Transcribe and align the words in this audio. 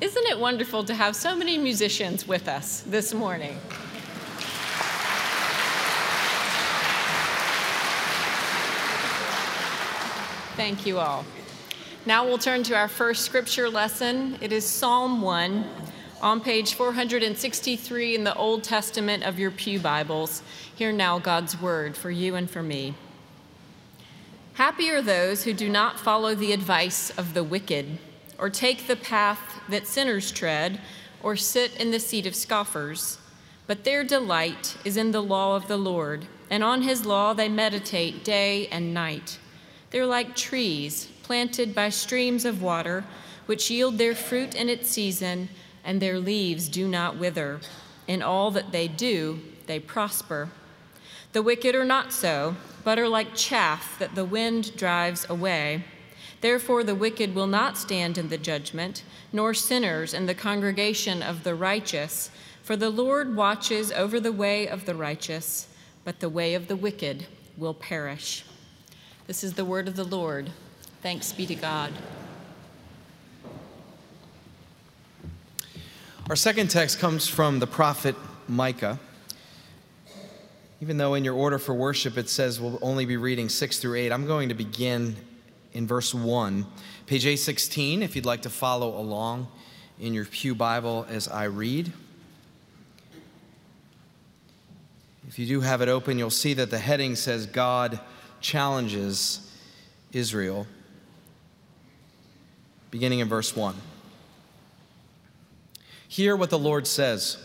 Isn't 0.00 0.26
it 0.26 0.38
wonderful 0.38 0.82
to 0.84 0.94
have 0.94 1.14
so 1.14 1.36
many 1.36 1.56
musicians 1.56 2.26
with 2.26 2.48
us 2.48 2.80
this 2.80 3.14
morning? 3.14 3.56
Thank 10.56 10.84
you 10.84 10.98
all. 10.98 11.24
Now 12.06 12.24
we'll 12.24 12.38
turn 12.38 12.64
to 12.64 12.76
our 12.76 12.88
first 12.88 13.24
scripture 13.24 13.70
lesson. 13.70 14.36
It 14.40 14.52
is 14.52 14.66
Psalm 14.66 15.22
1 15.22 15.64
on 16.20 16.40
page 16.40 16.74
463 16.74 18.16
in 18.16 18.24
the 18.24 18.34
Old 18.34 18.64
Testament 18.64 19.22
of 19.22 19.38
your 19.38 19.52
Pew 19.52 19.78
Bibles. 19.78 20.42
Hear 20.74 20.90
now 20.90 21.20
God's 21.20 21.60
word 21.60 21.96
for 21.96 22.10
you 22.10 22.34
and 22.34 22.50
for 22.50 22.64
me. 22.64 22.94
Happy 24.54 24.90
are 24.90 25.02
those 25.02 25.44
who 25.44 25.52
do 25.52 25.68
not 25.68 26.00
follow 26.00 26.34
the 26.34 26.52
advice 26.52 27.10
of 27.16 27.32
the 27.32 27.44
wicked 27.44 27.98
or 28.38 28.50
take 28.50 28.86
the 28.86 28.96
path 28.96 29.60
that 29.68 29.86
sinners 29.86 30.32
tread, 30.32 30.80
or 31.22 31.36
sit 31.36 31.74
in 31.76 31.90
the 31.90 32.00
seat 32.00 32.26
of 32.26 32.34
scoffers. 32.34 33.18
But 33.66 33.84
their 33.84 34.04
delight 34.04 34.76
is 34.84 34.96
in 34.96 35.12
the 35.12 35.22
law 35.22 35.56
of 35.56 35.68
the 35.68 35.78
Lord, 35.78 36.26
and 36.50 36.62
on 36.62 36.82
his 36.82 37.06
law 37.06 37.32
they 37.32 37.48
meditate 37.48 38.24
day 38.24 38.66
and 38.68 38.92
night. 38.92 39.38
They're 39.90 40.06
like 40.06 40.36
trees 40.36 41.08
planted 41.22 41.74
by 41.74 41.88
streams 41.88 42.44
of 42.44 42.62
water, 42.62 43.04
which 43.46 43.70
yield 43.70 43.96
their 43.96 44.14
fruit 44.14 44.54
in 44.54 44.68
its 44.68 44.88
season, 44.88 45.48
and 45.84 46.00
their 46.00 46.18
leaves 46.18 46.68
do 46.68 46.86
not 46.86 47.16
wither. 47.16 47.60
In 48.06 48.22
all 48.22 48.50
that 48.50 48.72
they 48.72 48.88
do, 48.88 49.40
they 49.66 49.80
prosper. 49.80 50.50
The 51.32 51.42
wicked 51.42 51.74
are 51.74 51.84
not 51.84 52.12
so, 52.12 52.56
but 52.84 52.98
are 52.98 53.08
like 53.08 53.34
chaff 53.34 53.98
that 53.98 54.14
the 54.14 54.24
wind 54.24 54.76
drives 54.76 55.26
away. 55.28 55.84
Therefore, 56.44 56.84
the 56.84 56.94
wicked 56.94 57.34
will 57.34 57.46
not 57.46 57.78
stand 57.78 58.18
in 58.18 58.28
the 58.28 58.36
judgment, 58.36 59.02
nor 59.32 59.54
sinners 59.54 60.12
in 60.12 60.26
the 60.26 60.34
congregation 60.34 61.22
of 61.22 61.42
the 61.42 61.54
righteous. 61.54 62.28
For 62.62 62.76
the 62.76 62.90
Lord 62.90 63.34
watches 63.34 63.90
over 63.90 64.20
the 64.20 64.30
way 64.30 64.68
of 64.68 64.84
the 64.84 64.94
righteous, 64.94 65.68
but 66.04 66.20
the 66.20 66.28
way 66.28 66.52
of 66.52 66.68
the 66.68 66.76
wicked 66.76 67.28
will 67.56 67.72
perish. 67.72 68.44
This 69.26 69.42
is 69.42 69.54
the 69.54 69.64
word 69.64 69.88
of 69.88 69.96
the 69.96 70.04
Lord. 70.04 70.50
Thanks 71.00 71.32
be 71.32 71.46
to 71.46 71.54
God. 71.54 71.94
Our 76.28 76.36
second 76.36 76.68
text 76.68 76.98
comes 76.98 77.26
from 77.26 77.58
the 77.58 77.66
prophet 77.66 78.16
Micah. 78.48 78.98
Even 80.82 80.98
though 80.98 81.14
in 81.14 81.24
your 81.24 81.36
order 81.36 81.58
for 81.58 81.72
worship 81.72 82.18
it 82.18 82.28
says 82.28 82.60
we'll 82.60 82.78
only 82.82 83.06
be 83.06 83.16
reading 83.16 83.48
6 83.48 83.78
through 83.78 83.98
8, 83.98 84.12
I'm 84.12 84.26
going 84.26 84.50
to 84.50 84.54
begin 84.54 85.16
in 85.74 85.86
verse 85.86 86.14
1. 86.14 86.66
Page 87.06 87.24
A16, 87.24 88.00
if 88.00 88.16
you'd 88.16 88.24
like 88.24 88.42
to 88.42 88.50
follow 88.50 88.98
along 88.98 89.48
in 90.00 90.14
your 90.14 90.24
Pew 90.24 90.54
Bible 90.54 91.06
as 91.10 91.28
I 91.28 91.44
read. 91.44 91.92
If 95.28 95.38
you 95.38 95.46
do 95.46 95.60
have 95.60 95.82
it 95.82 95.88
open, 95.88 96.18
you'll 96.18 96.30
see 96.30 96.54
that 96.54 96.70
the 96.70 96.78
heading 96.78 97.16
says 97.16 97.46
God 97.46 97.98
challenges 98.40 99.50
Israel, 100.12 100.66
beginning 102.90 103.18
in 103.18 103.28
verse 103.28 103.56
1. 103.56 103.74
Hear 106.08 106.36
what 106.36 106.50
the 106.50 106.58
Lord 106.58 106.86
says 106.86 107.38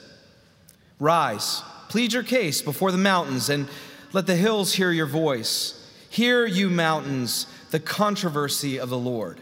Rise, 1.00 1.64
plead 1.88 2.14
your 2.14 2.24
case 2.24 2.62
before 2.62 2.92
the 2.92 2.98
mountains, 2.98 3.50
and 3.50 3.68
let 4.14 4.28
the 4.28 4.36
hills 4.36 4.74
hear 4.74 4.92
your 4.92 5.08
voice. 5.08 5.76
Hear, 6.10 6.46
you 6.46 6.70
mountains 6.70 7.48
the 7.72 7.80
controversy 7.80 8.80
of 8.80 8.90
the 8.90 8.98
Lord 8.98 9.40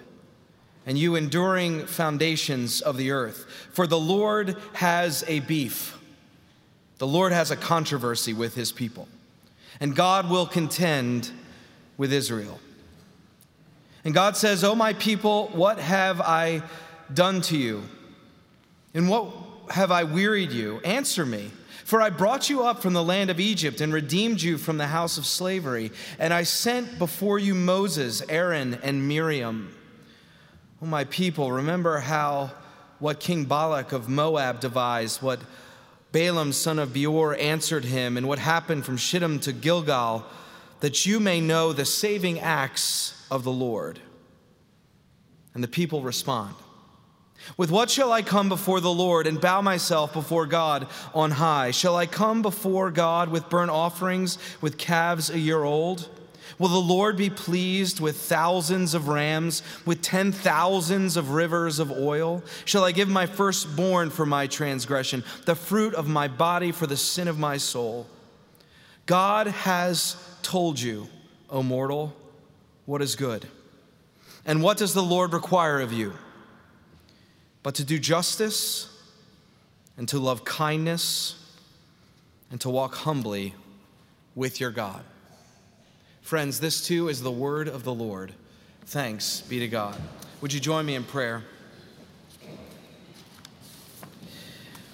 and 0.88 0.97
you 0.97 1.16
enduring 1.16 1.86
foundations 1.86 2.80
of 2.80 2.95
the 2.95 3.11
earth. 3.11 3.45
For 3.73 3.86
the 3.86 4.00
Lord 4.00 4.56
has 4.73 5.23
a 5.28 5.42
beef, 5.42 5.97
the 6.98 7.05
Lord 7.05 7.33
has 7.33 7.52
a 7.52 7.58
controversy 7.58 8.33
with 8.33 8.55
his 8.55 8.72
people, 8.72 9.08
and 9.80 9.95
God 9.95 10.30
will 10.30 10.48
contend 10.48 11.30
with 11.98 12.14
Israel. 12.14 12.60
And 14.05 14.14
God 14.14 14.37
says, 14.37 14.64
O 14.64 14.73
my 14.73 14.93
people, 14.93 15.48
what 15.49 15.80
have 15.80 16.21
I 16.21 16.64
done 17.14 17.42
to 17.42 17.58
you? 17.58 17.83
And 18.93 19.10
what 19.10 19.27
have 19.70 19.92
I 19.92 20.05
wearied 20.05 20.52
you? 20.52 20.80
Answer 20.86 21.26
me. 21.26 21.52
For 21.87 22.02
I 22.02 22.09
brought 22.09 22.49
you 22.49 22.65
up 22.65 22.81
from 22.81 22.92
the 22.92 23.02
land 23.02 23.30
of 23.30 23.39
Egypt 23.39 23.80
and 23.80 23.93
redeemed 23.93 24.42
you 24.42 24.58
from 24.58 24.77
the 24.77 24.87
house 24.87 25.17
of 25.17 25.25
slavery. 25.25 25.93
And 26.20 26.33
I 26.33 26.43
sent 26.43 26.99
before 26.99 27.39
you 27.39 27.55
Moses, 27.55 28.21
Aaron, 28.27 28.73
and 28.83 29.08
Miriam. 29.08 29.73
Oh, 30.81 30.86
my 30.86 31.05
people, 31.05 31.49
remember 31.49 31.99
how 31.99 32.52
what 32.99 33.21
King 33.21 33.45
Balak 33.45 33.93
of 33.93 34.09
Moab 34.09 34.59
devised, 34.59 35.21
what 35.21 35.39
Balaam, 36.11 36.52
son 36.52 36.77
of 36.77 36.92
Beor, 36.92 37.37
answered 37.39 37.86
him, 37.86 38.17
and 38.17 38.27
what 38.27 38.39
happened 38.39 38.83
from 38.83 38.98
Shittim 38.98 39.39
to 39.39 39.54
Gilgal, 39.54 40.25
that 40.81 41.05
you 41.05 41.21
may 41.21 41.39
know 41.39 41.71
the 41.71 41.86
saving 41.86 42.42
acts 42.42 43.25
of 43.31 43.45
the 43.45 43.52
Lord. 43.54 44.02
And 45.54 45.64
the 45.64 45.69
people 45.69 46.02
respond. 46.02 46.54
With 47.55 47.71
what 47.71 47.89
shall 47.89 48.11
I 48.11 48.21
come 48.21 48.49
before 48.49 48.81
the 48.81 48.93
Lord 48.93 49.27
and 49.27 49.39
bow 49.39 49.61
myself 49.61 50.14
before 50.14 50.45
God 50.45 50.87
on 51.14 51.31
high? 51.31 51.71
Shall 51.71 51.95
I 51.95 52.05
come 52.05 52.42
before 52.42 52.92
God 52.92 53.30
with 53.30 53.49
burnt 53.49 53.71
offerings, 53.71 54.37
with 54.61 54.77
calves 54.77 55.30
a 55.30 55.39
year 55.39 55.64
old? 55.64 56.09
Will 56.59 56.70
the 56.70 56.77
Lord 56.77 57.17
be 57.17 57.30
pleased 57.30 57.99
with 57.99 58.17
thousands 58.17 58.93
of 58.93 59.08
rams, 59.08 59.61
with 59.86 60.02
ten 60.02 60.31
thousands 60.31 61.15
of 61.15 61.31
rivers 61.31 61.80
of 61.80 61.92
oil? 61.92 62.43
Shall 62.65 62.83
I 62.83 62.92
give 62.92 63.09
my 63.09 63.27
firstborn 63.27 64.09
for 64.09 64.25
my 64.25 64.48
transgression, 64.48 65.23
the 65.45 65.55
fruit 65.55 65.93
of 65.93 66.08
my 66.08 66.27
body 66.27 66.71
for 66.71 66.87
the 66.87 66.98
sin 66.98 67.27
of 67.27 67.37
my 67.37 67.58
soul? 67.58 68.08
God 69.05 69.48
has 69.48 70.17
told 70.42 70.80
you, 70.80 71.08
O 71.49 71.61
mortal, 71.61 72.15
what 72.86 73.02
is 73.02 73.15
good. 73.15 73.48
And 74.45 74.64
what 74.64 74.77
does 74.77 74.93
the 74.93 75.04
Lord 75.04 75.33
require 75.33 75.80
of 75.80 75.93
you? 75.93 76.14
But 77.67 77.76
to 77.76 77.83
do 77.83 78.00
justice 78.00 78.88
and 79.98 80.08
to 80.08 80.17
love 80.17 80.45
kindness 80.45 81.36
and 82.50 82.61
to 82.61 82.70
walk 82.70 82.95
humbly 82.95 83.54
with 84.36 84.61
your 84.61 84.72
God. 84.72 85.04
Friends, 86.22 86.61
this 86.61 86.88
too 86.88 87.10
is 87.10 87.22
the 87.22 87.30
word 87.30 87.67
of 87.67 87.83
the 87.83 87.94
Lord. 87.94 88.32
Thanks 88.86 89.42
be 89.42 89.60
to 89.60 89.67
God. 89.67 90.00
Would 90.39 90.54
you 90.54 90.61
join 90.61 90.86
me 90.86 90.95
in 90.95 91.04
prayer? 91.04 91.44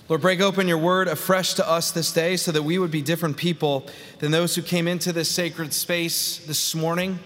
Lord, 0.09 0.21
break 0.21 0.41
open 0.41 0.67
your 0.67 0.79
word 0.79 1.07
afresh 1.07 1.53
to 1.53 1.69
us 1.69 1.91
this 1.91 2.11
day 2.11 2.37
so 2.37 2.51
that 2.51 2.63
we 2.63 2.79
would 2.79 2.89
be 2.89 3.03
different 3.03 3.37
people 3.37 3.85
than 4.17 4.31
those 4.31 4.55
who 4.55 4.63
came 4.63 4.87
into 4.87 5.13
this 5.13 5.29
sacred 5.29 5.73
space 5.73 6.39
this 6.47 6.73
morning 6.73 7.19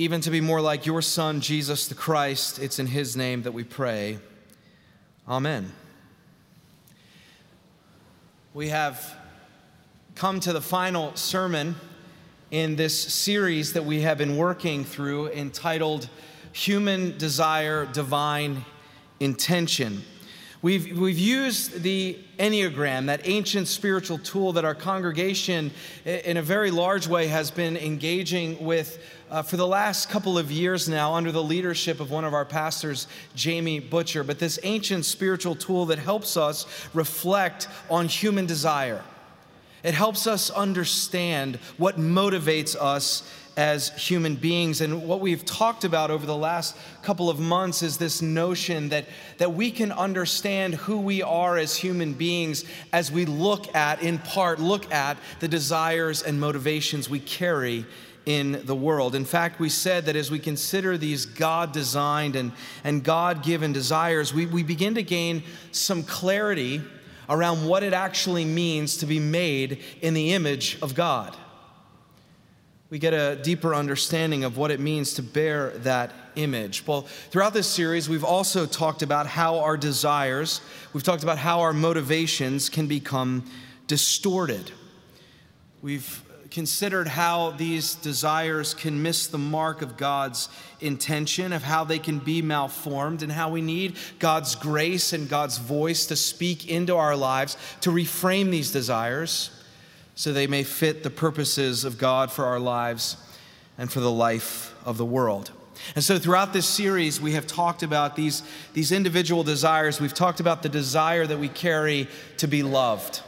even 0.00 0.22
to 0.22 0.30
be 0.30 0.40
more 0.40 0.62
like 0.62 0.86
your 0.86 1.02
Son, 1.02 1.42
Jesus 1.42 1.86
the 1.86 1.94
Christ. 1.94 2.58
It's 2.58 2.78
in 2.78 2.86
His 2.86 3.18
name 3.18 3.42
that 3.42 3.52
we 3.52 3.64
pray. 3.64 4.18
Amen. 5.28 5.70
We 8.54 8.70
have 8.70 9.14
come 10.14 10.40
to 10.40 10.54
the 10.54 10.62
final 10.62 11.14
sermon 11.16 11.74
in 12.50 12.76
this 12.76 12.98
series 12.98 13.74
that 13.74 13.84
we 13.84 14.00
have 14.00 14.16
been 14.16 14.38
working 14.38 14.86
through 14.86 15.32
entitled 15.32 16.08
Human 16.54 17.18
Desire, 17.18 17.84
Divine 17.84 18.64
Intention. 19.20 20.02
We've, 20.62 20.98
we've 20.98 21.18
used 21.18 21.82
the 21.82 22.18
Enneagram, 22.38 23.06
that 23.06 23.22
ancient 23.24 23.66
spiritual 23.66 24.18
tool 24.18 24.52
that 24.52 24.64
our 24.66 24.74
congregation, 24.74 25.70
in 26.04 26.36
a 26.36 26.42
very 26.42 26.70
large 26.70 27.08
way, 27.08 27.28
has 27.28 27.50
been 27.50 27.78
engaging 27.78 28.62
with 28.62 29.02
uh, 29.30 29.40
for 29.40 29.56
the 29.56 29.66
last 29.66 30.10
couple 30.10 30.36
of 30.36 30.52
years 30.52 30.86
now 30.86 31.14
under 31.14 31.32
the 31.32 31.42
leadership 31.42 31.98
of 31.98 32.10
one 32.10 32.26
of 32.26 32.34
our 32.34 32.44
pastors, 32.44 33.06
Jamie 33.34 33.80
Butcher. 33.80 34.22
But 34.22 34.38
this 34.38 34.58
ancient 34.62 35.06
spiritual 35.06 35.54
tool 35.54 35.86
that 35.86 35.98
helps 35.98 36.36
us 36.36 36.66
reflect 36.92 37.66
on 37.88 38.06
human 38.06 38.44
desire. 38.44 39.02
It 39.82 39.94
helps 39.94 40.26
us 40.26 40.50
understand 40.50 41.56
what 41.78 41.96
motivates 41.96 42.76
us 42.76 43.22
as 43.56 43.88
human 43.90 44.36
beings. 44.36 44.80
And 44.80 45.06
what 45.06 45.20
we've 45.20 45.44
talked 45.44 45.84
about 45.84 46.10
over 46.10 46.26
the 46.26 46.36
last 46.36 46.76
couple 47.02 47.28
of 47.28 47.38
months 47.38 47.82
is 47.82 47.98
this 47.98 48.22
notion 48.22 48.88
that, 48.90 49.06
that 49.38 49.52
we 49.52 49.70
can 49.70 49.92
understand 49.92 50.74
who 50.74 50.98
we 50.98 51.22
are 51.22 51.56
as 51.56 51.76
human 51.76 52.14
beings 52.14 52.64
as 52.92 53.10
we 53.10 53.24
look 53.24 53.74
at, 53.74 54.02
in 54.02 54.18
part, 54.18 54.60
look 54.60 54.90
at 54.92 55.18
the 55.40 55.48
desires 55.48 56.22
and 56.22 56.40
motivations 56.40 57.10
we 57.10 57.20
carry 57.20 57.84
in 58.26 58.64
the 58.64 58.74
world. 58.74 59.14
In 59.14 59.24
fact, 59.24 59.58
we 59.58 59.68
said 59.68 60.06
that 60.06 60.16
as 60.16 60.30
we 60.30 60.38
consider 60.38 60.96
these 60.96 61.26
God 61.26 61.72
designed 61.72 62.36
and, 62.36 62.52
and 62.84 63.02
God 63.02 63.42
given 63.42 63.72
desires, 63.72 64.32
we, 64.32 64.46
we 64.46 64.62
begin 64.62 64.94
to 64.94 65.02
gain 65.02 65.42
some 65.72 66.02
clarity 66.02 66.82
around 67.28 67.66
what 67.66 67.82
it 67.82 67.92
actually 67.92 68.44
means 68.44 68.98
to 68.98 69.06
be 69.06 69.20
made 69.20 69.82
in 70.02 70.14
the 70.14 70.32
image 70.32 70.78
of 70.82 70.94
God 70.94 71.36
we 72.90 72.98
get 72.98 73.14
a 73.14 73.36
deeper 73.36 73.72
understanding 73.72 74.42
of 74.42 74.56
what 74.56 74.72
it 74.72 74.80
means 74.80 75.14
to 75.14 75.22
bear 75.22 75.70
that 75.78 76.10
image. 76.34 76.84
Well, 76.86 77.02
throughout 77.30 77.54
this 77.54 77.68
series, 77.68 78.08
we've 78.08 78.24
also 78.24 78.66
talked 78.66 79.02
about 79.02 79.28
how 79.28 79.60
our 79.60 79.76
desires, 79.76 80.60
we've 80.92 81.04
talked 81.04 81.22
about 81.22 81.38
how 81.38 81.60
our 81.60 81.72
motivations 81.72 82.68
can 82.68 82.88
become 82.88 83.48
distorted. 83.86 84.72
We've 85.82 86.20
considered 86.50 87.06
how 87.06 87.52
these 87.52 87.94
desires 87.94 88.74
can 88.74 89.00
miss 89.00 89.28
the 89.28 89.38
mark 89.38 89.82
of 89.82 89.96
God's 89.96 90.48
intention, 90.80 91.52
of 91.52 91.62
how 91.62 91.84
they 91.84 92.00
can 92.00 92.18
be 92.18 92.42
malformed, 92.42 93.22
and 93.22 93.30
how 93.30 93.50
we 93.50 93.62
need 93.62 93.96
God's 94.18 94.56
grace 94.56 95.12
and 95.12 95.28
God's 95.28 95.58
voice 95.58 96.06
to 96.06 96.16
speak 96.16 96.68
into 96.68 96.96
our 96.96 97.14
lives 97.14 97.56
to 97.82 97.90
reframe 97.90 98.50
these 98.50 98.72
desires 98.72 99.50
so 100.20 100.34
they 100.34 100.46
may 100.46 100.62
fit 100.62 101.02
the 101.02 101.08
purposes 101.08 101.82
of 101.82 101.96
God 101.96 102.30
for 102.30 102.44
our 102.44 102.60
lives 102.60 103.16
and 103.78 103.90
for 103.90 104.00
the 104.00 104.10
life 104.10 104.74
of 104.84 104.98
the 104.98 105.04
world. 105.04 105.50
And 105.94 106.04
so, 106.04 106.18
throughout 106.18 106.52
this 106.52 106.66
series, 106.66 107.22
we 107.22 107.32
have 107.32 107.46
talked 107.46 107.82
about 107.82 108.16
these, 108.16 108.42
these 108.74 108.92
individual 108.92 109.44
desires. 109.44 109.98
We've 109.98 110.12
talked 110.12 110.38
about 110.38 110.62
the 110.62 110.68
desire 110.68 111.26
that 111.26 111.38
we 111.38 111.48
carry 111.48 112.06
to 112.36 112.46
be 112.46 112.62
loved 112.62 113.22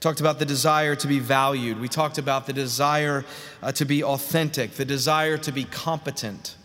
talked 0.00 0.18
about 0.18 0.40
the 0.40 0.44
desire 0.44 0.96
to 0.96 1.06
be 1.06 1.20
valued. 1.20 1.78
We 1.80 1.86
talked 1.86 2.18
about 2.18 2.46
the 2.46 2.52
desire 2.52 3.24
uh, 3.62 3.70
to 3.70 3.84
be 3.84 4.02
authentic, 4.02 4.72
the 4.72 4.84
desire 4.84 5.38
to 5.38 5.52
be 5.52 5.62
competent, 5.62 6.56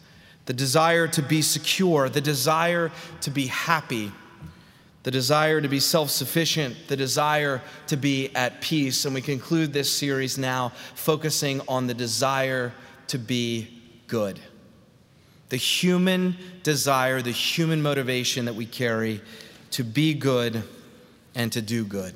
the 0.48 0.54
desire 0.54 1.08
to 1.10 1.22
be 1.22 1.44
secure, 1.44 2.10
the 2.10 2.20
desire 2.20 2.92
to 3.22 3.30
be 3.30 3.46
happy, 3.46 4.12
the 5.08 5.12
desire 5.12 5.62
to 5.62 5.70
be 5.70 5.80
self 5.80 6.10
sufficient, 6.10 6.76
the 6.90 6.98
desire 6.98 7.62
to 7.88 7.96
be 7.96 8.30
at 8.36 8.60
peace. 8.60 9.06
And 9.06 9.16
we 9.16 9.22
conclude 9.22 9.72
this 9.72 9.90
series 9.90 10.38
now 10.38 10.74
focusing 10.96 11.62
on 11.70 11.88
the 11.88 11.94
desire 11.94 12.74
to 13.08 13.18
be 13.18 13.70
good. 14.08 14.38
The 15.48 15.56
human 15.56 16.36
desire, 16.62 17.22
the 17.22 17.32
human 17.32 17.82
motivation 17.82 18.44
that 18.44 18.56
we 18.56 18.66
carry 18.66 19.22
to 19.72 19.86
be 19.86 20.14
good 20.14 20.62
and 21.36 21.54
to 21.54 21.62
do 21.62 21.86
good. 21.86 22.14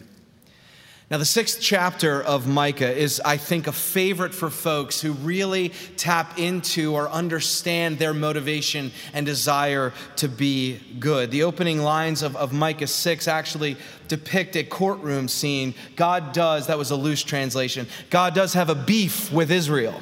Now, 1.11 1.17
the 1.17 1.25
sixth 1.25 1.59
chapter 1.59 2.21
of 2.23 2.47
Micah 2.47 2.89
is, 2.89 3.21
I 3.25 3.35
think, 3.35 3.67
a 3.67 3.73
favorite 3.73 4.33
for 4.33 4.49
folks 4.49 5.01
who 5.01 5.11
really 5.11 5.73
tap 5.97 6.39
into 6.39 6.95
or 6.95 7.09
understand 7.09 7.99
their 7.99 8.13
motivation 8.13 8.93
and 9.11 9.25
desire 9.25 9.91
to 10.15 10.29
be 10.29 10.79
good. 10.99 11.29
The 11.29 11.43
opening 11.43 11.81
lines 11.81 12.21
of, 12.21 12.37
of 12.37 12.53
Micah 12.53 12.87
6 12.87 13.27
actually 13.27 13.75
depict 14.07 14.55
a 14.55 14.63
courtroom 14.63 15.27
scene. 15.27 15.75
God 15.97 16.31
does, 16.31 16.67
that 16.67 16.77
was 16.77 16.91
a 16.91 16.95
loose 16.95 17.23
translation, 17.23 17.87
God 18.09 18.33
does 18.33 18.53
have 18.53 18.69
a 18.69 18.75
beef 18.75 19.33
with 19.33 19.51
Israel. 19.51 19.99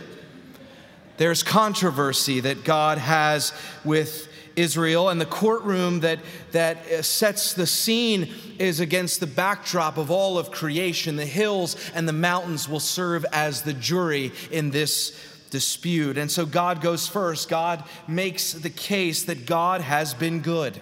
There's 1.17 1.41
controversy 1.41 2.39
that 2.41 2.63
God 2.63 2.99
has 2.99 3.51
with 3.83 4.28
Israel, 4.55 5.09
and 5.09 5.19
the 5.19 5.25
courtroom 5.25 6.01
that, 6.01 6.19
that 6.51 6.77
uh, 6.87 7.01
sets 7.01 7.53
the 7.53 7.67
scene 7.67 8.33
is 8.57 8.79
against 8.79 9.19
the 9.19 9.27
backdrop 9.27 9.97
of 9.97 10.11
all 10.11 10.37
of 10.37 10.51
creation. 10.51 11.15
The 11.15 11.25
hills 11.25 11.75
and 11.93 12.07
the 12.07 12.13
mountains 12.13 12.67
will 12.67 12.79
serve 12.79 13.25
as 13.31 13.61
the 13.61 13.73
jury 13.73 14.31
in 14.51 14.71
this 14.71 15.17
dispute. 15.49 16.17
And 16.17 16.29
so 16.29 16.45
God 16.45 16.81
goes 16.81 17.07
first. 17.07 17.49
God 17.49 17.83
makes 18.07 18.53
the 18.53 18.69
case 18.69 19.23
that 19.23 19.45
God 19.45 19.81
has 19.81 20.13
been 20.13 20.41
good, 20.41 20.79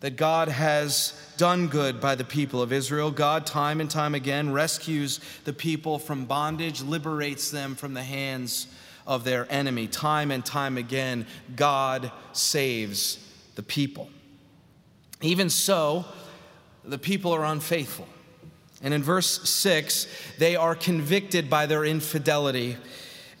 that 0.00 0.16
God 0.16 0.48
has 0.48 1.12
done 1.36 1.68
good 1.68 2.00
by 2.00 2.14
the 2.14 2.24
people 2.24 2.62
of 2.62 2.72
Israel. 2.72 3.10
God, 3.10 3.46
time 3.46 3.80
and 3.80 3.90
time 3.90 4.14
again, 4.14 4.52
rescues 4.52 5.20
the 5.44 5.52
people 5.52 5.98
from 5.98 6.24
bondage, 6.24 6.82
liberates 6.82 7.50
them 7.50 7.74
from 7.74 7.94
the 7.94 8.02
hands 8.02 8.66
of 9.06 9.24
their 9.24 9.50
enemy. 9.50 9.86
Time 9.86 10.30
and 10.30 10.44
time 10.44 10.78
again, 10.78 11.26
God 11.56 12.10
saves 12.32 13.18
the 13.54 13.62
people. 13.62 14.08
Even 15.20 15.48
so, 15.48 16.04
the 16.84 16.98
people 16.98 17.32
are 17.32 17.44
unfaithful. 17.44 18.08
And 18.82 18.92
in 18.92 19.02
verse 19.02 19.48
6, 19.48 20.06
they 20.38 20.56
are 20.56 20.74
convicted 20.74 21.48
by 21.48 21.66
their 21.66 21.84
infidelity 21.84 22.76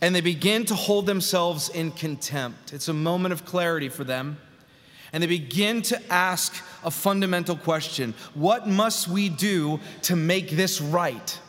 and 0.04 0.14
they 0.14 0.20
begin 0.20 0.66
to 0.66 0.74
hold 0.74 1.06
themselves 1.06 1.70
in 1.70 1.90
contempt. 1.90 2.74
It's 2.74 2.88
a 2.88 2.92
moment 2.92 3.32
of 3.32 3.46
clarity 3.46 3.88
for 3.88 4.04
them. 4.04 4.36
And 5.14 5.22
they 5.22 5.26
begin 5.26 5.80
to 5.82 6.12
ask 6.12 6.62
a 6.84 6.90
fundamental 6.90 7.56
question 7.56 8.12
What 8.34 8.68
must 8.68 9.08
we 9.08 9.30
do 9.30 9.80
to 10.02 10.14
make 10.14 10.50
this 10.50 10.78
right? 10.80 11.40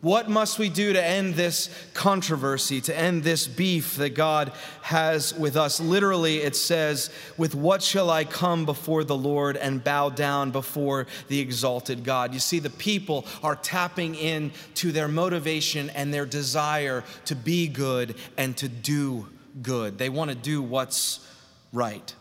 What 0.00 0.30
must 0.30 0.60
we 0.60 0.68
do 0.68 0.92
to 0.92 1.04
end 1.04 1.34
this 1.34 1.68
controversy, 1.92 2.80
to 2.82 2.96
end 2.96 3.24
this 3.24 3.48
beef 3.48 3.96
that 3.96 4.14
God 4.14 4.52
has 4.82 5.34
with 5.34 5.56
us? 5.56 5.80
Literally, 5.80 6.36
it 6.36 6.54
says, 6.54 7.10
With 7.36 7.56
what 7.56 7.82
shall 7.82 8.08
I 8.08 8.24
come 8.24 8.64
before 8.64 9.02
the 9.02 9.16
Lord 9.16 9.56
and 9.56 9.82
bow 9.82 10.10
down 10.10 10.52
before 10.52 11.08
the 11.26 11.40
exalted 11.40 12.04
God? 12.04 12.32
You 12.32 12.38
see, 12.38 12.60
the 12.60 12.70
people 12.70 13.26
are 13.42 13.56
tapping 13.56 14.14
in 14.14 14.52
to 14.76 14.92
their 14.92 15.08
motivation 15.08 15.90
and 15.90 16.14
their 16.14 16.26
desire 16.26 17.02
to 17.24 17.34
be 17.34 17.66
good 17.66 18.14
and 18.36 18.56
to 18.58 18.68
do 18.68 19.26
good. 19.62 19.98
They 19.98 20.10
want 20.10 20.30
to 20.30 20.36
do 20.36 20.62
what's 20.62 21.26
right. 21.72 22.14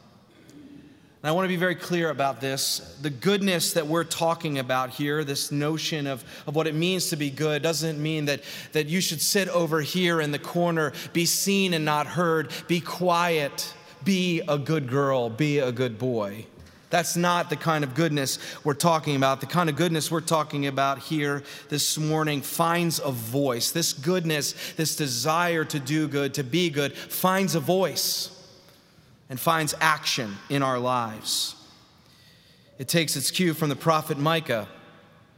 And 1.23 1.29
I 1.29 1.31
want 1.31 1.45
to 1.45 1.49
be 1.49 1.55
very 1.55 1.73
clear 1.73 2.11
about 2.11 2.41
this. 2.41 2.95
The 3.01 3.09
goodness 3.09 3.73
that 3.73 3.87
we're 3.87 4.03
talking 4.03 4.59
about 4.59 4.91
here, 4.91 5.23
this 5.23 5.51
notion 5.51 6.05
of, 6.05 6.23
of 6.45 6.55
what 6.55 6.67
it 6.67 6.75
means 6.75 7.09
to 7.09 7.15
be 7.15 7.31
good, 7.31 7.63
doesn't 7.63 8.01
mean 8.01 8.25
that, 8.25 8.41
that 8.73 8.85
you 8.85 9.01
should 9.01 9.21
sit 9.21 9.49
over 9.49 9.81
here 9.81 10.21
in 10.21 10.31
the 10.31 10.37
corner, 10.37 10.93
be 11.13 11.25
seen 11.25 11.73
and 11.73 11.83
not 11.83 12.05
heard, 12.05 12.51
be 12.67 12.79
quiet, 12.79 13.73
be 14.03 14.41
a 14.47 14.59
good 14.59 14.87
girl, 14.87 15.27
be 15.27 15.57
a 15.57 15.71
good 15.71 15.97
boy. 15.97 16.45
That's 16.91 17.17
not 17.17 17.49
the 17.49 17.57
kind 17.57 17.83
of 17.83 17.95
goodness 17.95 18.37
we're 18.63 18.75
talking 18.75 19.15
about. 19.15 19.41
The 19.41 19.47
kind 19.47 19.69
of 19.69 19.75
goodness 19.75 20.11
we're 20.11 20.21
talking 20.21 20.67
about 20.67 20.99
here 20.99 21.43
this 21.67 21.97
morning 21.97 22.41
finds 22.41 22.99
a 22.99 23.11
voice. 23.11 23.71
This 23.71 23.91
goodness, 23.91 24.53
this 24.75 24.95
desire 24.95 25.65
to 25.65 25.79
do 25.79 26.07
good, 26.07 26.35
to 26.35 26.43
be 26.43 26.69
good, 26.69 26.93
finds 26.95 27.55
a 27.55 27.59
voice 27.59 28.36
and 29.29 29.39
finds 29.39 29.73
action 29.79 30.35
in 30.49 30.63
our 30.63 30.79
lives. 30.79 31.55
It 32.77 32.87
takes 32.87 33.15
its 33.15 33.31
cue 33.31 33.53
from 33.53 33.69
the 33.69 33.75
prophet 33.75 34.17
Micah, 34.17 34.67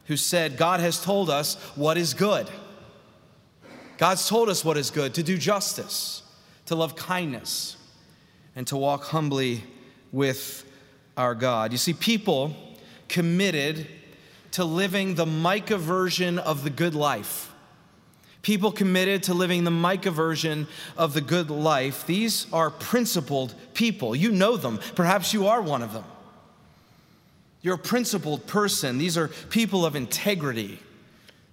who 0.06 0.16
said, 0.16 0.56
God 0.56 0.80
has 0.80 1.02
told 1.02 1.30
us 1.30 1.54
what 1.74 1.96
is 1.96 2.14
good. 2.14 2.48
God's 3.98 4.28
told 4.28 4.48
us 4.48 4.64
what 4.64 4.76
is 4.76 4.90
good 4.90 5.14
to 5.14 5.22
do 5.22 5.36
justice, 5.36 6.22
to 6.66 6.74
love 6.74 6.96
kindness, 6.96 7.76
and 8.56 8.66
to 8.68 8.76
walk 8.76 9.04
humbly 9.04 9.62
with 10.12 10.64
our 11.16 11.34
God. 11.34 11.72
You 11.72 11.78
see, 11.78 11.92
people 11.92 12.54
committed 13.08 13.86
to 14.52 14.64
living 14.64 15.14
the 15.14 15.26
Micah 15.26 15.78
version 15.78 16.38
of 16.38 16.64
the 16.64 16.70
good 16.70 16.94
life 16.94 17.49
people 18.42 18.72
committed 18.72 19.24
to 19.24 19.34
living 19.34 19.64
the 19.64 19.70
Micah 19.70 20.10
version 20.10 20.66
of 20.96 21.14
the 21.14 21.20
good 21.20 21.50
life. 21.50 22.06
These 22.06 22.46
are 22.52 22.70
principled 22.70 23.54
people. 23.74 24.14
You 24.16 24.30
know 24.30 24.56
them. 24.56 24.78
Perhaps 24.94 25.32
you 25.32 25.46
are 25.46 25.60
one 25.60 25.82
of 25.82 25.92
them. 25.92 26.04
You're 27.62 27.74
a 27.74 27.78
principled 27.78 28.46
person. 28.46 28.98
These 28.98 29.18
are 29.18 29.28
people 29.50 29.84
of 29.84 29.94
integrity. 29.94 30.80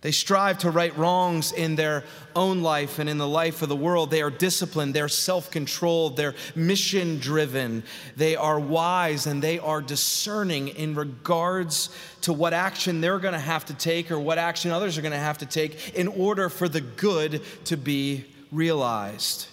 They 0.02 0.12
strive 0.12 0.60
to 0.60 0.70
right 0.70 0.96
wrongs 0.96 1.52
in 1.52 1.76
their 1.76 2.04
own 2.36 2.62
life 2.62 3.00
and 3.00 3.10
in 3.10 3.18
the 3.18 3.28
life 3.28 3.64
of 3.64 3.70
the 3.70 3.76
world. 3.76 4.12
They 4.12 4.22
are 4.22 4.30
disciplined, 4.30 4.94
they're 4.94 5.10
self 5.10 5.50
controlled, 5.50 6.18
they're 6.18 6.36
mission 6.56 7.18
driven, 7.18 7.84
they 8.16 8.36
are 8.36 8.60
wise, 8.60 9.26
and 9.26 9.42
they 9.42 9.58
are 9.58 9.82
discerning 9.82 10.68
in 10.68 10.94
regards 10.94 11.90
to 12.22 12.32
what 12.32 12.54
action 12.54 13.02
they're 13.02 13.20
going 13.20 13.34
to 13.34 13.40
have 13.40 13.66
to 13.66 13.74
take 13.74 14.12
or 14.12 14.20
what 14.20 14.38
action 14.38 14.70
others 14.70 15.00
are 15.00 15.02
going 15.02 15.14
to 15.14 15.18
have 15.18 15.40
to 15.40 15.48
take 15.48 15.96
in 15.96 16.08
order 16.08 16.50
for 16.50 16.70
the 16.70 16.82
good 16.82 17.42
to 17.66 17.76
be 17.76 18.26
realized. 18.52 19.48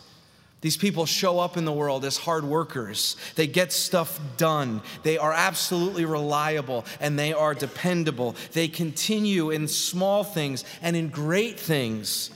These 0.64 0.78
people 0.78 1.04
show 1.04 1.40
up 1.40 1.58
in 1.58 1.66
the 1.66 1.74
world 1.74 2.06
as 2.06 2.16
hard 2.16 2.42
workers. 2.42 3.16
They 3.34 3.46
get 3.46 3.70
stuff 3.70 4.18
done. 4.38 4.80
They 5.02 5.18
are 5.18 5.30
absolutely 5.30 6.06
reliable 6.06 6.86
and 7.00 7.18
they 7.18 7.34
are 7.34 7.52
dependable. 7.52 8.34
They 8.54 8.68
continue 8.68 9.50
in 9.50 9.68
small 9.68 10.24
things 10.24 10.64
and 10.80 10.96
in 10.96 11.10
great 11.10 11.60
things 11.60 12.30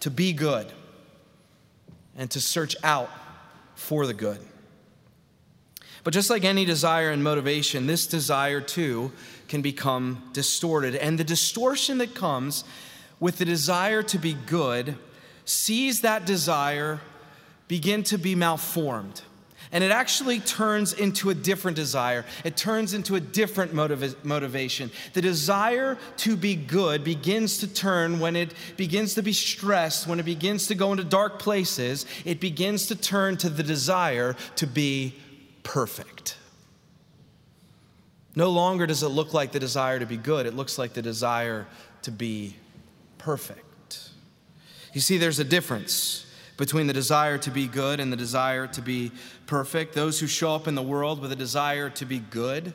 to 0.00 0.10
be 0.10 0.32
good 0.32 0.66
and 2.16 2.28
to 2.32 2.40
search 2.40 2.74
out 2.82 3.10
for 3.76 4.08
the 4.08 4.14
good. 4.14 4.40
But 6.02 6.12
just 6.12 6.30
like 6.30 6.44
any 6.44 6.64
desire 6.64 7.10
and 7.10 7.22
motivation, 7.22 7.86
this 7.86 8.08
desire 8.08 8.60
too 8.60 9.12
can 9.46 9.62
become 9.62 10.30
distorted. 10.32 10.96
And 10.96 11.16
the 11.16 11.22
distortion 11.22 11.98
that 11.98 12.16
comes 12.16 12.64
with 13.20 13.38
the 13.38 13.44
desire 13.44 14.02
to 14.02 14.18
be 14.18 14.34
good 14.34 14.96
sees 15.44 16.00
that 16.00 16.26
desire 16.26 16.98
begin 17.68 18.02
to 18.04 18.18
be 18.18 18.34
malformed. 18.34 19.22
And 19.70 19.84
it 19.84 19.90
actually 19.90 20.40
turns 20.40 20.94
into 20.94 21.28
a 21.28 21.34
different 21.34 21.76
desire. 21.76 22.24
It 22.42 22.56
turns 22.56 22.94
into 22.94 23.16
a 23.16 23.20
different 23.20 23.74
motiv- 23.74 24.24
motivation. 24.24 24.90
The 25.12 25.20
desire 25.20 25.98
to 26.18 26.36
be 26.36 26.56
good 26.56 27.04
begins 27.04 27.58
to 27.58 27.66
turn 27.68 28.18
when 28.18 28.34
it 28.34 28.54
begins 28.78 29.14
to 29.14 29.22
be 29.22 29.34
stressed, 29.34 30.06
when 30.06 30.18
it 30.18 30.24
begins 30.24 30.68
to 30.68 30.74
go 30.74 30.92
into 30.92 31.04
dark 31.04 31.38
places, 31.38 32.06
it 32.24 32.40
begins 32.40 32.86
to 32.86 32.96
turn 32.96 33.36
to 33.38 33.50
the 33.50 33.62
desire 33.62 34.36
to 34.56 34.66
be 34.66 35.14
perfect. 35.62 36.38
No 38.34 38.50
longer 38.50 38.86
does 38.86 39.02
it 39.02 39.08
look 39.08 39.34
like 39.34 39.52
the 39.52 39.60
desire 39.60 39.98
to 39.98 40.06
be 40.06 40.16
good, 40.16 40.46
it 40.46 40.54
looks 40.54 40.78
like 40.78 40.94
the 40.94 41.02
desire 41.02 41.66
to 42.02 42.10
be 42.10 42.56
perfect. 43.18 44.10
You 44.94 45.02
see, 45.02 45.18
there's 45.18 45.40
a 45.40 45.44
difference 45.44 46.24
between 46.58 46.88
the 46.88 46.92
desire 46.92 47.38
to 47.38 47.50
be 47.50 47.66
good 47.66 48.00
and 48.00 48.12
the 48.12 48.16
desire 48.16 48.66
to 48.66 48.82
be 48.82 49.10
perfect. 49.46 49.94
Those 49.94 50.20
who 50.20 50.26
show 50.26 50.54
up 50.54 50.68
in 50.68 50.74
the 50.74 50.82
world 50.82 51.22
with 51.22 51.32
a 51.32 51.36
desire 51.36 51.88
to 51.90 52.04
be 52.04 52.18
good 52.18 52.74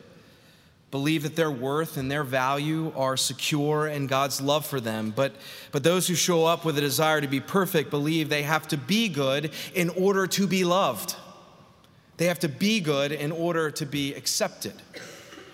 believe 0.90 1.24
that 1.24 1.36
their 1.36 1.52
worth 1.52 1.98
and 1.98 2.10
their 2.10 2.24
value 2.24 2.94
are 2.96 3.18
secure 3.18 3.88
in 3.88 4.08
God's 4.08 4.40
love 4.40 4.66
for 4.66 4.80
them. 4.80 5.12
But, 5.16 5.36
but 5.72 5.84
those 5.84 6.08
who 6.08 6.16
show 6.16 6.46
up 6.46 6.66
with 6.66 6.78
a 6.78 6.82
desire 6.82 7.20
to 7.20 7.28
be 7.28 7.40
perfect 7.40 7.90
believe 7.90 8.30
they 8.30 8.44
have 8.44 8.68
to 8.70 8.78
be 8.78 9.10
good 9.10 9.52
in 9.74 9.90
order 9.90 10.28
to 10.28 10.48
be 10.48 10.63
loved. 10.63 11.16
They 12.18 12.25
have 12.25 12.40
to 12.40 12.50
be 12.50 12.80
good 12.80 13.12
in 13.12 13.32
order 13.32 13.70
to 13.72 13.86
be 13.86 14.13
accepted. 14.13 14.74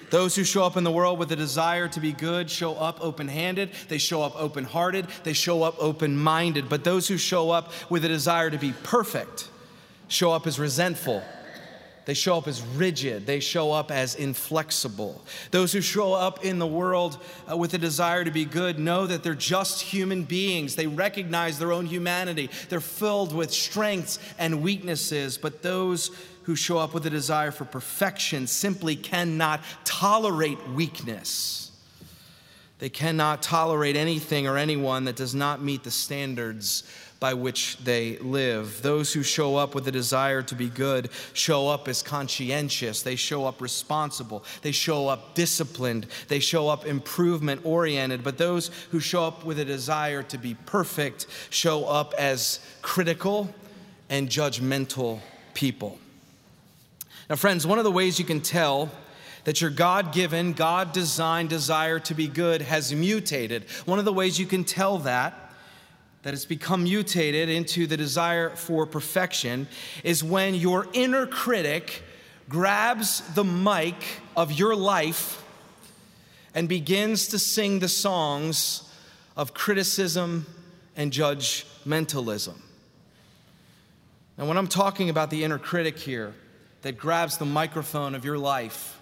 Those 0.09 0.35
who 0.35 0.43
show 0.43 0.63
up 0.63 0.77
in 0.77 0.83
the 0.83 0.91
world 0.91 1.19
with 1.19 1.31
a 1.31 1.35
desire 1.35 1.87
to 1.89 1.99
be 1.99 2.11
good 2.13 2.49
show 2.49 2.75
up 2.75 2.99
open 3.01 3.27
handed, 3.27 3.71
they 3.87 3.97
show 3.97 4.21
up 4.21 4.35
open 4.35 4.63
hearted, 4.63 5.07
they 5.23 5.33
show 5.33 5.63
up 5.63 5.75
open 5.79 6.17
minded. 6.17 6.69
But 6.69 6.83
those 6.83 7.07
who 7.07 7.17
show 7.17 7.51
up 7.51 7.71
with 7.89 8.05
a 8.05 8.07
desire 8.07 8.49
to 8.49 8.57
be 8.57 8.73
perfect 8.83 9.49
show 10.07 10.31
up 10.31 10.47
as 10.47 10.59
resentful. 10.59 11.23
They 12.05 12.15
show 12.15 12.37
up 12.37 12.47
as 12.47 12.63
rigid. 12.63 13.27
They 13.27 13.39
show 13.39 13.71
up 13.71 13.91
as 13.91 14.15
inflexible. 14.15 15.23
Those 15.51 15.71
who 15.71 15.81
show 15.81 16.13
up 16.13 16.43
in 16.43 16.57
the 16.57 16.65
world 16.65 17.19
uh, 17.47 17.55
with 17.55 17.75
a 17.75 17.77
desire 17.77 18.23
to 18.23 18.31
be 18.31 18.45
good 18.45 18.79
know 18.79 19.05
that 19.05 19.21
they're 19.21 19.35
just 19.35 19.81
human 19.81 20.23
beings. 20.23 20.75
They 20.75 20.87
recognize 20.87 21.59
their 21.59 21.71
own 21.71 21.85
humanity. 21.85 22.49
They're 22.67 22.79
filled 22.79 23.31
with 23.31 23.51
strengths 23.51 24.17
and 24.39 24.63
weaknesses. 24.63 25.37
But 25.37 25.61
those 25.61 26.09
who 26.49 26.55
show 26.55 26.79
up 26.79 26.95
with 26.95 27.05
a 27.05 27.11
desire 27.11 27.51
for 27.51 27.63
perfection 27.63 28.47
simply 28.47 28.95
cannot 28.95 29.61
tolerate 29.85 30.57
weakness. 30.69 31.71
They 32.79 32.89
cannot 32.89 33.43
tolerate 33.43 33.95
anything 33.95 34.47
or 34.47 34.57
anyone 34.57 35.05
that 35.05 35.15
does 35.15 35.35
not 35.35 35.61
meet 35.61 35.83
the 35.83 35.91
standards 35.91 36.91
by 37.19 37.35
which 37.35 37.77
they 37.83 38.17
live. 38.17 38.81
Those 38.81 39.13
who 39.13 39.21
show 39.21 39.57
up 39.57 39.75
with 39.75 39.87
a 39.87 39.91
desire 39.91 40.41
to 40.41 40.55
be 40.55 40.69
good 40.69 41.11
show 41.33 41.67
up 41.67 41.87
as 41.87 42.01
conscientious. 42.01 43.03
They 43.03 43.15
show 43.15 43.45
up 43.45 43.61
responsible. 43.61 44.43
They 44.63 44.71
show 44.71 45.07
up 45.07 45.35
disciplined. 45.35 46.07
They 46.29 46.39
show 46.39 46.67
up 46.67 46.87
improvement 46.87 47.61
oriented. 47.63 48.23
But 48.23 48.39
those 48.39 48.71
who 48.89 48.99
show 48.99 49.23
up 49.23 49.45
with 49.45 49.59
a 49.59 49.65
desire 49.65 50.23
to 50.23 50.39
be 50.39 50.55
perfect 50.65 51.27
show 51.51 51.85
up 51.85 52.15
as 52.17 52.59
critical 52.81 53.53
and 54.09 54.29
judgmental 54.29 55.19
people. 55.53 55.99
Now, 57.29 57.35
friends, 57.35 57.67
one 57.67 57.77
of 57.77 57.83
the 57.83 57.91
ways 57.91 58.17
you 58.17 58.25
can 58.25 58.41
tell 58.41 58.89
that 59.43 59.61
your 59.61 59.69
God 59.69 60.11
given, 60.13 60.53
God 60.53 60.91
designed 60.93 61.49
desire 61.49 61.99
to 61.99 62.15
be 62.15 62.27
good 62.27 62.63
has 62.63 62.91
mutated, 62.91 63.65
one 63.85 63.99
of 63.99 64.05
the 64.05 64.13
ways 64.13 64.39
you 64.39 64.47
can 64.47 64.63
tell 64.63 64.97
that, 64.99 65.51
that 66.23 66.33
it's 66.33 66.45
become 66.45 66.83
mutated 66.83 67.47
into 67.47 67.85
the 67.85 67.95
desire 67.95 68.49
for 68.49 68.87
perfection, 68.87 69.67
is 70.03 70.23
when 70.23 70.55
your 70.55 70.87
inner 70.93 71.27
critic 71.27 72.01
grabs 72.49 73.21
the 73.35 73.43
mic 73.43 73.95
of 74.35 74.51
your 74.51 74.75
life 74.75 75.43
and 76.55 76.67
begins 76.67 77.27
to 77.27 77.37
sing 77.37 77.77
the 77.77 77.87
songs 77.87 78.91
of 79.37 79.53
criticism 79.53 80.47
and 80.97 81.11
judgmentalism. 81.11 82.55
Now, 84.35 84.45
when 84.45 84.57
I'm 84.57 84.67
talking 84.67 85.11
about 85.11 85.29
the 85.29 85.43
inner 85.43 85.59
critic 85.59 85.99
here, 85.99 86.33
that 86.81 86.97
grabs 86.97 87.37
the 87.37 87.45
microphone 87.45 88.15
of 88.15 88.25
your 88.25 88.37
life. 88.37 88.99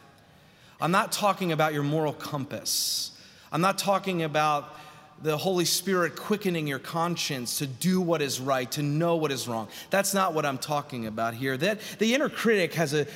I'm 0.79 0.91
not 0.91 1.11
talking 1.11 1.51
about 1.51 1.73
your 1.73 1.83
moral 1.83 2.13
compass. 2.13 3.11
I'm 3.51 3.61
not 3.61 3.77
talking 3.77 4.23
about 4.23 4.75
the 5.21 5.37
Holy 5.37 5.65
Spirit 5.65 6.15
quickening 6.15 6.67
your 6.67 6.79
conscience 6.79 7.59
to 7.59 7.67
do 7.67 7.99
what 7.99 8.21
is 8.21 8.39
right, 8.39 8.71
to 8.73 8.83
know 8.83 9.15
what 9.15 9.31
is 9.31 9.47
wrong. 9.47 9.67
That's 9.89 10.13
not 10.13 10.33
what 10.33 10.45
I'm 10.45 10.59
talking 10.59 11.07
about 11.07 11.33
here. 11.33 11.57
That 11.57 11.79
the 11.97 12.13
inner 12.13 12.29
critic 12.29 12.75
has 12.75 12.93
a 12.93 13.07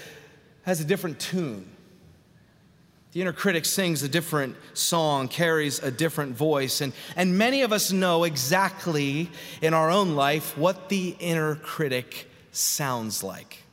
has 0.64 0.80
a 0.80 0.86
different 0.86 1.20
tune. 1.20 1.68
The 3.12 3.22
inner 3.22 3.34
critic 3.34 3.66
sings 3.66 4.04
a 4.04 4.10
different 4.10 4.56
song, 4.74 5.28
carries 5.28 5.80
a 5.80 5.92
different 5.92 6.38
voice, 6.38 6.80
and, 6.80 6.94
and 7.16 7.38
many 7.38 7.64
of 7.64 7.74
us 7.74 7.92
know 7.92 8.24
exactly 8.24 9.30
in 9.62 9.74
our 9.74 9.90
own 9.90 10.16
life 10.16 10.58
what 10.58 10.88
the 10.88 11.16
inner 11.20 11.56
critic 11.56 12.30
sounds 12.52 13.22
like. 13.22 13.64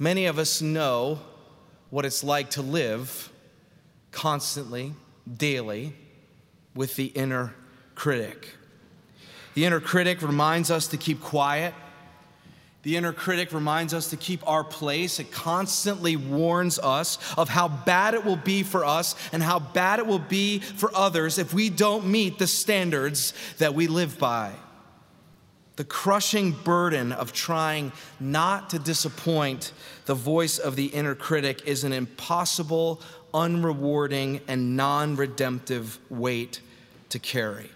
Many 0.00 0.24
of 0.24 0.38
us 0.38 0.62
know 0.62 1.18
what 1.90 2.06
it's 2.06 2.24
like 2.24 2.52
to 2.52 2.62
live 2.62 3.30
constantly, 4.12 4.94
daily, 5.36 5.92
with 6.74 6.96
the 6.96 7.04
inner 7.04 7.54
critic. 7.94 8.48
The 9.52 9.66
inner 9.66 9.78
critic 9.78 10.22
reminds 10.22 10.70
us 10.70 10.86
to 10.88 10.96
keep 10.96 11.20
quiet. 11.20 11.74
The 12.82 12.96
inner 12.96 13.12
critic 13.12 13.52
reminds 13.52 13.92
us 13.92 14.08
to 14.08 14.16
keep 14.16 14.40
our 14.48 14.64
place. 14.64 15.20
It 15.20 15.30
constantly 15.32 16.16
warns 16.16 16.78
us 16.78 17.18
of 17.36 17.50
how 17.50 17.68
bad 17.68 18.14
it 18.14 18.24
will 18.24 18.36
be 18.36 18.62
for 18.62 18.86
us 18.86 19.14
and 19.32 19.42
how 19.42 19.58
bad 19.58 19.98
it 19.98 20.06
will 20.06 20.18
be 20.18 20.60
for 20.60 20.90
others 20.96 21.36
if 21.36 21.52
we 21.52 21.68
don't 21.68 22.06
meet 22.06 22.38
the 22.38 22.46
standards 22.46 23.34
that 23.58 23.74
we 23.74 23.86
live 23.86 24.18
by. 24.18 24.52
The 25.76 25.84
crushing 25.84 26.52
burden 26.52 27.12
of 27.12 27.32
trying 27.32 27.92
not 28.18 28.70
to 28.70 28.78
disappoint 28.78 29.72
the 30.04 30.14
voice 30.14 30.58
of 30.58 30.76
the 30.76 30.86
inner 30.86 31.14
critic 31.14 31.62
is 31.66 31.84
an 31.84 31.92
impossible, 31.92 33.00
unrewarding, 33.32 34.40
and 34.46 34.76
non 34.76 35.16
redemptive 35.16 35.98
weight 36.10 36.60
to 37.10 37.18
carry. 37.18 37.70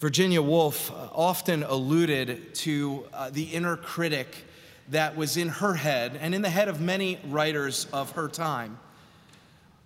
Virginia 0.00 0.42
Woolf 0.42 0.90
uh, 0.90 1.08
often 1.14 1.62
alluded 1.62 2.54
to 2.54 3.04
uh, 3.12 3.30
the 3.30 3.44
inner 3.44 3.76
critic 3.76 4.44
that 4.88 5.16
was 5.16 5.36
in 5.36 5.48
her 5.48 5.74
head 5.74 6.18
and 6.20 6.34
in 6.34 6.42
the 6.42 6.50
head 6.50 6.68
of 6.68 6.80
many 6.80 7.18
writers 7.28 7.86
of 7.92 8.12
her 8.12 8.28
time 8.28 8.78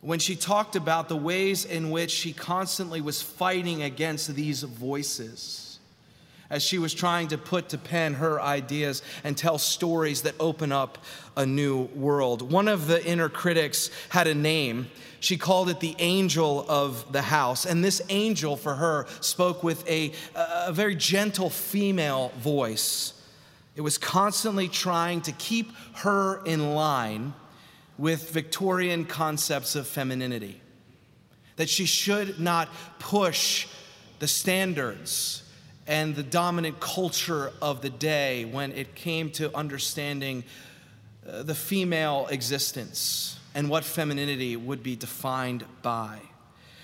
when 0.00 0.18
she 0.18 0.37
talked 0.37 0.76
about 0.76 1.08
the 1.08 1.16
ways 1.16 1.64
in 1.64 1.90
which 1.90 2.11
she 2.11 2.32
constantly 2.32 3.00
was 3.00 3.20
fighting 3.20 3.82
against 3.82 4.35
these 4.35 4.62
voices 4.62 5.67
as 6.50 6.62
she 6.62 6.78
was 6.78 6.94
trying 6.94 7.28
to 7.28 7.38
put 7.38 7.68
to 7.70 7.78
pen 7.78 8.14
her 8.14 8.40
ideas 8.40 9.02
and 9.22 9.36
tell 9.36 9.58
stories 9.58 10.22
that 10.22 10.34
open 10.40 10.72
up 10.72 10.98
a 11.36 11.44
new 11.44 11.82
world. 11.94 12.50
One 12.50 12.68
of 12.68 12.86
the 12.86 13.04
inner 13.04 13.28
critics 13.28 13.90
had 14.08 14.26
a 14.26 14.34
name. 14.34 14.88
She 15.20 15.36
called 15.36 15.68
it 15.68 15.80
the 15.80 15.94
angel 15.98 16.64
of 16.68 17.12
the 17.12 17.22
house. 17.22 17.66
And 17.66 17.84
this 17.84 18.00
angel, 18.08 18.56
for 18.56 18.74
her, 18.76 19.06
spoke 19.20 19.62
with 19.62 19.88
a, 19.88 20.12
a 20.34 20.72
very 20.72 20.94
gentle 20.94 21.50
female 21.50 22.32
voice. 22.38 23.12
It 23.76 23.82
was 23.82 23.98
constantly 23.98 24.68
trying 24.68 25.20
to 25.22 25.32
keep 25.32 25.72
her 25.96 26.44
in 26.44 26.74
line 26.74 27.34
with 27.98 28.30
Victorian 28.30 29.04
concepts 29.04 29.74
of 29.74 29.86
femininity. 29.86 30.60
That 31.56 31.68
she 31.68 31.84
should 31.84 32.40
not 32.40 32.68
push 32.98 33.66
the 34.20 34.28
standards 34.28 35.42
and 35.88 36.14
the 36.14 36.23
dominant 36.23 36.78
culture 36.78 37.50
of 37.62 37.80
the 37.80 37.90
day 37.90 38.45
when 38.45 38.73
it 38.73 38.95
came 38.95 39.30
to 39.30 39.54
understanding 39.57 40.45
uh, 41.26 41.42
the 41.42 41.54
female 41.54 42.28
existence 42.30 43.40
and 43.54 43.71
what 43.71 43.85
femininity 43.85 44.54
would 44.54 44.83
be 44.83 44.95
defined 44.95 45.64
by. 45.83 46.21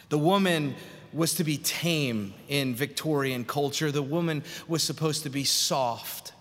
The 0.09 0.19
woman 0.19 0.75
was 1.13 1.35
to 1.35 1.45
be 1.45 1.59
tame 1.59 2.33
in 2.49 2.75
Victorian 2.75 3.45
culture. 3.45 3.93
The 3.93 4.03
woman 4.03 4.43
was 4.67 4.83
supposed 4.83 5.23
to 5.25 5.31
be 5.31 5.45
soft, 5.45 6.33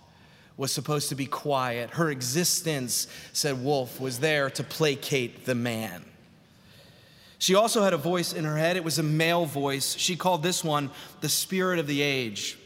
was 0.56 0.72
supposed 0.72 1.10
to 1.10 1.16
be 1.16 1.26
quiet. 1.26 1.92
Her 1.92 2.10
existence, 2.10 3.08
said 3.34 3.62
Woolf, 3.62 4.00
was 4.00 4.20
there 4.20 4.50
to 4.52 4.64
placate 4.64 5.46
the 5.46 5.54
man. 5.54 6.04
She 7.44 7.56
also 7.56 7.84
had 7.84 7.92
a 7.92 7.98
voice 7.98 8.32
in 8.32 8.46
her 8.46 8.56
head. 8.56 8.78
It 8.78 8.86
was 8.86 9.00
a 9.00 9.04
male 9.04 9.46
voice. 9.46 9.98
She 9.98 10.16
called 10.16 10.44
this 10.44 10.64
one 10.64 10.90
the 11.20 11.28
spirit 11.28 11.78
of 11.78 11.88
the 11.88 12.02
age. 12.02 12.58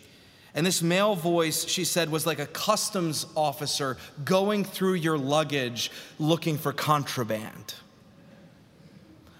And 0.54 0.64
this 0.64 0.84
male 0.84 1.16
voice, 1.16 1.68
she 1.68 1.84
said, 1.84 2.12
was 2.12 2.28
like 2.28 2.38
a 2.38 2.46
customs 2.46 3.26
officer 3.36 3.98
going 4.24 4.64
through 4.64 4.94
your 4.94 5.18
luggage 5.18 5.90
looking 6.20 6.60
for 6.60 6.74
contraband, 6.74 7.74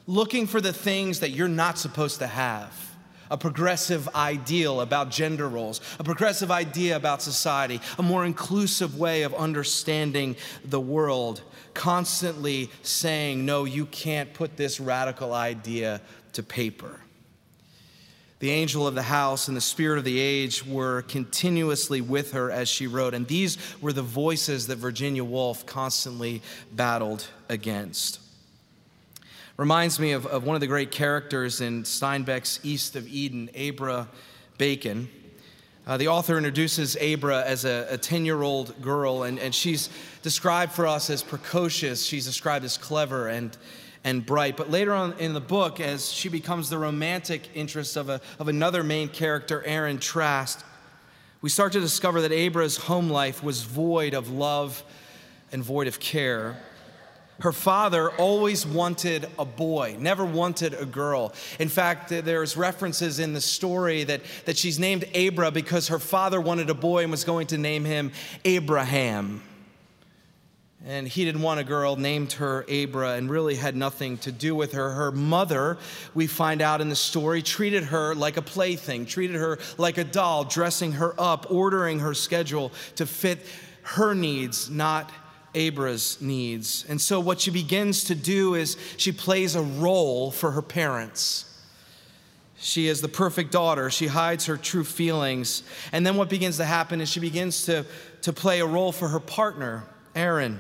looking 0.08 0.48
for 0.48 0.60
the 0.60 0.74
things 0.74 1.20
that 1.20 1.30
you're 1.30 1.48
not 1.48 1.78
supposed 1.78 2.18
to 2.18 2.26
have, 2.26 2.87
a 3.30 3.38
progressive 3.38 4.08
ideal 4.16 4.82
about 4.82 5.10
gender 5.10 5.48
roles, 5.48 5.82
a 6.00 6.04
progressive 6.04 6.52
idea 6.52 6.96
about 6.96 7.22
society, 7.22 7.82
a 7.98 8.04
more 8.04 8.26
inclusive 8.26 8.98
way 8.98 9.24
of 9.24 9.34
understanding 9.34 10.36
the 10.64 10.80
world, 10.80 11.42
constantly 11.74 12.70
saying, 12.82 13.46
No, 13.46 13.66
you 13.66 13.86
can't 13.86 14.34
put 14.34 14.58
this 14.58 14.80
radical 14.80 15.34
idea 15.34 16.02
to 16.34 16.44
paper. 16.44 17.02
The 18.40 18.52
angel 18.52 18.86
of 18.86 18.94
the 18.94 19.02
house 19.02 19.48
and 19.48 19.58
the 19.58 19.62
spirit 19.62 19.98
of 19.98 20.04
the 20.04 20.20
age 20.20 20.64
were 20.64 21.02
continuously 21.04 22.02
with 22.02 22.34
her 22.34 22.52
as 22.52 22.70
she 22.70 22.86
wrote, 22.86 23.16
and 23.16 23.28
these 23.28 23.58
were 23.82 23.94
the 23.94 24.04
voices 24.04 24.68
that 24.68 24.76
Virginia 24.76 25.24
Woolf 25.24 25.66
constantly 25.66 26.44
battled 26.72 27.26
against. 27.50 28.20
Reminds 29.58 30.00
me 30.00 30.12
of, 30.12 30.28
of 30.28 30.44
one 30.44 30.56
of 30.56 30.62
the 30.62 30.68
great 30.68 30.92
characters 30.92 31.62
in 31.62 31.82
Steinbeck's 31.82 32.60
East 32.62 32.96
of 32.96 33.08
Eden, 33.08 33.50
Abra 33.58 34.08
Bacon. 34.60 35.10
Uh, 35.88 35.98
the 35.98 36.10
author 36.10 36.38
introduces 36.38 36.96
Abra 36.98 37.44
as 37.44 37.66
a 37.66 37.98
10 37.98 38.24
year 38.24 38.44
old 38.44 38.80
girl, 38.84 39.24
and, 39.24 39.40
and 39.40 39.56
she's 39.56 39.90
described 40.22 40.74
for 40.74 40.86
us 40.86 41.10
as 41.10 41.24
precocious. 41.24 42.06
She's 42.06 42.24
described 42.24 42.66
as 42.66 42.78
clever 42.78 43.30
and, 43.30 43.58
and 44.04 44.24
bright. 44.24 44.58
But 44.58 44.70
later 44.70 44.94
on 44.94 45.14
in 45.18 45.34
the 45.34 45.42
book, 45.42 45.80
as 45.80 46.12
she 46.12 46.30
becomes 46.30 46.70
the 46.70 46.78
romantic 46.78 47.50
interest 47.56 47.98
of, 47.98 48.10
a, 48.10 48.22
of 48.38 48.50
another 48.50 48.84
main 48.84 49.10
character, 49.10 49.64
Aron 49.66 49.98
Trask, 49.98 50.64
we 51.42 51.50
start 51.50 51.74
to 51.74 51.80
discover 51.80 52.22
that 52.22 52.32
Abra's 52.32 52.78
home 52.78 53.10
life 53.10 53.42
was 53.42 53.64
void 53.64 54.14
of 54.14 54.30
love 54.30 54.84
and 55.52 55.64
void 55.64 55.88
of 55.88 56.00
care. 56.00 56.58
Her 57.40 57.52
father 57.52 58.10
always 58.12 58.66
wanted 58.66 59.28
a 59.38 59.46
boy, 59.46 59.96
never 60.00 60.26
wanted 60.26 60.74
a 60.74 60.86
girl. 60.86 61.34
In 61.60 61.70
fact, 61.70 62.10
there's 62.10 62.58
references 62.58 63.20
in 63.20 63.34
the 63.34 63.42
story 63.42 64.04
that, 64.06 64.22
that 64.46 64.58
she's 64.58 64.80
named 64.80 65.06
Abra 65.16 65.52
because 65.52 65.90
her 65.90 66.00
father 66.00 66.42
wanted 66.42 66.70
a 66.72 66.74
boy 66.74 67.04
and 67.04 67.12
was 67.12 67.24
going 67.24 67.48
to 67.48 67.58
name 67.58 67.86
him 67.86 68.12
Abraham. 68.44 69.44
And 70.86 71.08
he 71.08 71.26
didn't 71.26 71.42
want 71.42 71.60
a 71.60 71.64
girl, 71.64 71.96
named 71.96 72.34
her 72.34 72.66
Abra, 72.70 73.14
and 73.16 73.30
really 73.30 73.56
had 73.56 73.76
nothing 73.76 74.18
to 74.20 74.32
do 74.32 74.56
with 74.56 74.72
her. 74.72 74.92
Her 74.92 75.12
mother, 75.12 75.78
we 76.14 76.28
find 76.28 76.62
out 76.62 76.82
in 76.82 76.90
the 76.90 76.96
story, 76.96 77.42
treated 77.42 77.84
her 77.86 78.16
like 78.16 78.38
a 78.38 78.42
plaything, 78.42 79.06
treated 79.06 79.36
her 79.36 79.60
like 79.78 79.98
a 79.98 80.04
doll, 80.04 80.44
dressing 80.46 80.94
her 80.94 81.14
up, 81.20 81.52
ordering 81.52 82.00
her 82.00 82.14
schedule 82.14 82.72
to 82.96 83.06
fit 83.06 83.46
her 83.82 84.14
needs, 84.14 84.70
not 84.70 85.12
Abra's 85.58 86.22
needs. 86.22 86.86
And 86.88 87.02
so, 87.02 87.20
what 87.20 87.42
she 87.42 87.50
begins 87.50 88.06
to 88.06 88.16
do 88.16 88.54
is 88.54 88.78
she 88.96 89.12
plays 89.12 89.56
a 89.56 89.62
role 89.62 90.32
for 90.32 90.52
her 90.52 90.62
parents. 90.62 91.46
She 92.60 92.88
is 92.88 93.02
the 93.02 93.08
perfect 93.08 93.52
daughter. 93.52 93.90
She 93.90 94.08
hides 94.08 94.46
her 94.46 94.56
true 94.56 94.84
feelings. 94.84 95.64
And 95.92 96.06
then, 96.06 96.16
what 96.16 96.30
begins 96.30 96.58
to 96.58 96.66
happen 96.66 97.02
is 97.02 97.10
she 97.10 97.20
begins 97.20 97.66
to, 97.66 97.86
to 98.22 98.32
play 98.32 98.60
a 98.60 98.66
role 98.68 98.92
for 98.92 99.08
her 99.08 99.20
partner, 99.20 99.84
Aron, 100.16 100.60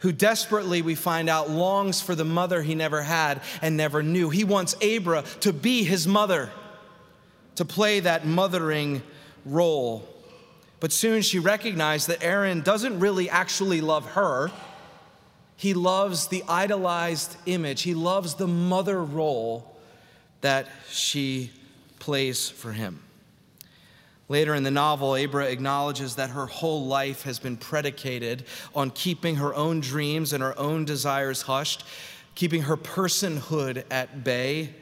who 0.00 0.12
desperately, 0.12 0.82
we 0.82 0.94
find 0.94 1.28
out, 1.28 1.50
longs 1.50 2.00
for 2.00 2.14
the 2.14 2.24
mother 2.24 2.62
he 2.62 2.76
never 2.76 3.02
had 3.02 3.42
and 3.60 3.76
never 3.76 4.04
knew. 4.04 4.30
He 4.30 4.44
wants 4.44 4.76
Abra 4.82 5.22
to 5.40 5.52
be 5.52 5.82
his 5.82 6.06
mother, 6.06 6.50
to 7.56 7.64
play 7.64 8.00
that 8.00 8.24
mothering 8.24 9.02
role. 9.44 10.08
But 10.80 10.92
soon 10.92 11.22
she 11.22 11.38
recognized 11.38 12.08
that 12.08 12.22
Aron 12.22 12.62
doesn't 12.62 13.00
really 13.00 13.28
actually 13.28 13.80
love 13.80 14.12
her. 14.12 14.50
He 15.56 15.74
loves 15.74 16.28
the 16.28 16.44
idolized 16.48 17.36
image, 17.46 17.82
he 17.82 17.94
loves 17.94 18.34
the 18.34 18.46
mother 18.46 19.02
role 19.02 19.76
that 20.40 20.68
she 20.88 21.50
plays 21.98 22.48
for 22.48 22.72
him. 22.72 23.02
Later 24.28 24.54
in 24.54 24.62
the 24.62 24.70
novel, 24.70 25.16
Abra 25.16 25.46
acknowledges 25.46 26.16
that 26.16 26.30
her 26.30 26.46
whole 26.46 26.84
life 26.84 27.22
has 27.22 27.38
been 27.38 27.56
predicated 27.56 28.44
on 28.74 28.90
keeping 28.90 29.36
her 29.36 29.54
own 29.54 29.80
dreams 29.80 30.32
and 30.32 30.42
her 30.42 30.56
own 30.58 30.84
desires 30.84 31.42
hushed, 31.42 31.84
keeping 32.34 32.62
her 32.62 32.76
personhood 32.76 33.84
at 33.90 34.22
bay 34.22 34.74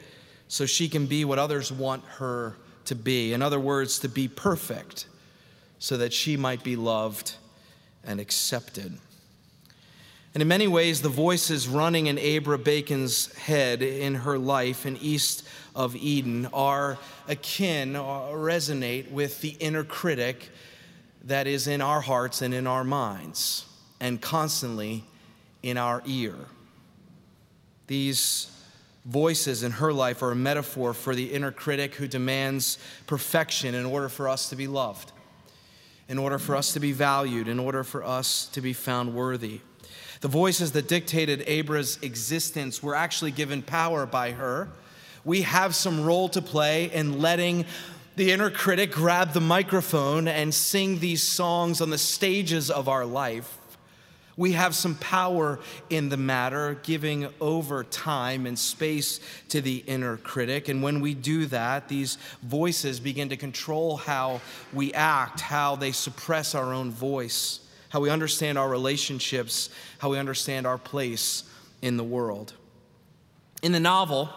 so 0.48 0.66
she 0.66 0.88
can 0.88 1.06
be 1.06 1.24
what 1.24 1.38
others 1.38 1.70
want 1.70 2.04
her 2.04 2.56
to 2.86 2.94
be. 2.94 3.32
In 3.32 3.40
other 3.40 3.60
words, 3.60 4.00
to 4.00 4.08
be 4.08 4.26
perfect 4.26 5.06
so 5.86 5.96
that 5.96 6.12
she 6.12 6.36
might 6.36 6.64
be 6.64 6.74
loved 6.74 7.36
and 8.02 8.18
accepted. 8.18 8.98
And 10.34 10.42
in 10.42 10.48
many 10.48 10.66
ways, 10.66 11.00
the 11.00 11.08
voices 11.08 11.68
running 11.68 12.08
in 12.08 12.18
Abra 12.18 12.58
Bacon's 12.58 13.32
head 13.36 13.82
in 13.82 14.16
her 14.16 14.36
life 14.36 14.84
in 14.84 14.96
east 14.96 15.46
of 15.76 15.94
Eden 15.94 16.46
are 16.52 16.98
akin 17.28 17.94
or 17.94 18.36
resonate 18.36 19.12
with 19.12 19.40
the 19.42 19.50
inner 19.60 19.84
critic 19.84 20.50
that 21.22 21.46
is 21.46 21.68
in 21.68 21.80
our 21.80 22.00
hearts 22.00 22.42
and 22.42 22.52
in 22.52 22.66
our 22.66 22.82
minds 22.82 23.64
and 24.00 24.20
constantly 24.20 25.04
in 25.62 25.76
our 25.76 26.02
ear. 26.04 26.34
These 27.86 28.50
voices 29.04 29.62
in 29.62 29.70
her 29.70 29.92
life 29.92 30.20
are 30.24 30.32
a 30.32 30.36
metaphor 30.36 30.94
for 30.94 31.14
the 31.14 31.32
inner 31.32 31.52
critic 31.52 31.94
who 31.94 32.08
demands 32.08 32.76
perfection 33.06 33.76
in 33.76 33.86
order 33.86 34.08
for 34.08 34.28
us 34.28 34.48
to 34.48 34.56
be 34.56 34.66
loved 34.66 35.12
in 36.08 36.18
order 36.18 36.38
for 36.38 36.56
us 36.56 36.72
to 36.72 36.80
be 36.80 36.92
valued, 36.92 37.48
in 37.48 37.58
order 37.58 37.82
for 37.82 38.04
us 38.04 38.46
to 38.52 38.60
be 38.60 38.72
found 38.72 39.14
worthy. 39.14 39.60
The 40.20 40.28
voices 40.28 40.72
that 40.72 40.88
dictated 40.88 41.44
Abra's 41.46 41.98
existence 42.02 42.82
were 42.82 42.94
actually 42.94 43.32
given 43.32 43.62
power 43.62 44.06
by 44.06 44.32
her. 44.32 44.68
We 45.24 45.42
have 45.42 45.74
some 45.74 46.04
role 46.04 46.28
to 46.30 46.40
play 46.40 46.90
in 46.92 47.20
letting 47.20 47.66
the 48.14 48.32
inner 48.32 48.50
critic 48.50 48.92
grab 48.92 49.32
the 49.32 49.40
microphone 49.40 50.26
and 50.26 50.54
sing 50.54 51.00
these 51.00 51.22
songs 51.22 51.80
on 51.80 51.90
the 51.90 51.98
stages 51.98 52.70
of 52.70 52.88
our 52.88 53.04
life. 53.04 53.58
We 54.36 54.52
have 54.52 54.74
some 54.74 54.96
power 54.96 55.58
in 55.88 56.10
the 56.10 56.18
matter, 56.18 56.78
giving 56.82 57.28
over 57.40 57.84
time 57.84 58.44
and 58.44 58.58
space 58.58 59.20
to 59.48 59.62
the 59.62 59.76
inner 59.86 60.18
critic. 60.18 60.68
And 60.68 60.82
when 60.82 61.00
we 61.00 61.14
do 61.14 61.46
that, 61.46 61.88
these 61.88 62.18
voices 62.42 63.00
begin 63.00 63.30
to 63.30 63.36
control 63.36 63.96
how 63.96 64.42
we 64.74 64.92
act, 64.92 65.40
how 65.40 65.76
they 65.76 65.92
suppress 65.92 66.54
our 66.54 66.74
own 66.74 66.90
voice, 66.90 67.60
how 67.88 68.00
we 68.00 68.10
understand 68.10 68.58
our 68.58 68.68
relationships, 68.68 69.70
how 69.98 70.10
we 70.10 70.18
understand 70.18 70.66
our 70.66 70.78
place 70.78 71.44
in 71.80 71.96
the 71.96 72.04
world. 72.04 72.52
In 73.62 73.72
the 73.72 73.80
novel, 73.80 74.28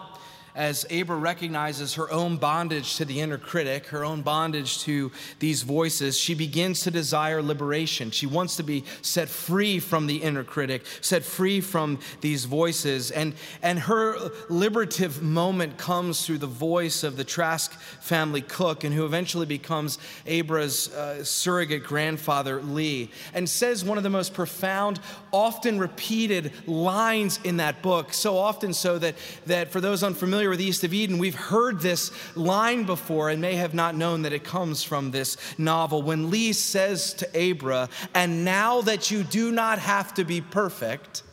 as 0.56 0.86
Abra 0.92 1.16
recognizes 1.16 1.94
her 1.96 2.12
own 2.12 2.38
bondage 2.38 2.96
to 2.98 3.06
the 3.06 3.20
inner 3.22 3.38
critic, 3.38 3.88
her 3.88 4.04
own 4.04 4.22
bondage 4.22 4.80
to 4.84 5.12
these 5.40 5.62
voices, 5.62 6.18
she 6.18 6.34
begins 6.34 6.82
to 6.82 6.92
desire 6.92 7.42
liberation. 7.42 8.12
She 8.12 8.26
wants 8.26 8.56
to 8.58 8.64
be 8.64 8.84
set 9.02 9.30
free 9.30 9.80
from 9.80 10.08
the 10.08 10.18
inner 10.18 10.44
critic, 10.44 10.84
set 11.02 11.24
free 11.24 11.62
from 11.62 12.00
these 12.22 12.46
voices. 12.46 13.12
And, 13.12 13.34
and 13.62 13.80
her 13.80 14.18
liberative 14.50 15.22
moment 15.22 15.78
comes 15.78 16.26
through 16.26 16.40
the 16.40 16.48
voice 16.48 17.04
of 17.04 17.18
the 17.18 17.24
Trask 17.24 17.72
family 17.72 18.42
cook, 18.42 18.84
and 18.84 18.94
who 18.94 19.06
eventually 19.06 19.46
becomes 19.46 19.98
Abra's 20.26 20.94
uh, 20.94 21.24
surrogate 21.24 21.84
grandfather, 21.84 22.62
Lee, 22.62 23.12
and 23.34 23.48
says 23.48 23.86
one 23.86 23.98
of 23.98 24.04
the 24.04 24.10
most 24.10 24.34
profound, 24.34 25.00
often 25.32 25.80
repeated 25.80 26.52
lines 26.68 27.40
in 27.44 27.58
that 27.58 27.82
book, 27.82 28.14
so 28.14 28.38
often 28.38 28.74
so 28.74 28.98
that, 28.98 29.16
that 29.46 29.72
for 29.72 29.82
those 29.82 30.04
unfamiliar, 30.04 30.39
familiar 30.40 30.52
with 30.52 30.62
East 30.62 30.86
of 30.86 30.94
Eden, 30.94 31.18
we've 31.18 31.36
heard 31.36 31.82
this 31.82 32.14
line 32.34 32.86
before 32.86 33.30
and 33.30 33.42
may 33.42 33.56
have 33.56 33.74
not 33.74 33.94
known 33.94 34.22
that 34.22 34.32
it 34.32 34.42
comes 34.42 34.86
from 34.86 35.12
this 35.12 35.36
novel. 35.58 36.02
When 36.02 36.30
Lee 36.30 36.54
says 36.54 37.14
to 37.16 37.50
Abra, 37.52 37.90
And 38.16 38.46
now 38.46 38.80
that 38.84 39.12
you 39.12 39.26
do 39.26 39.52
not 39.52 39.80
have 39.80 40.14
to 40.14 40.24
be 40.24 40.40
perfect, 40.40 41.24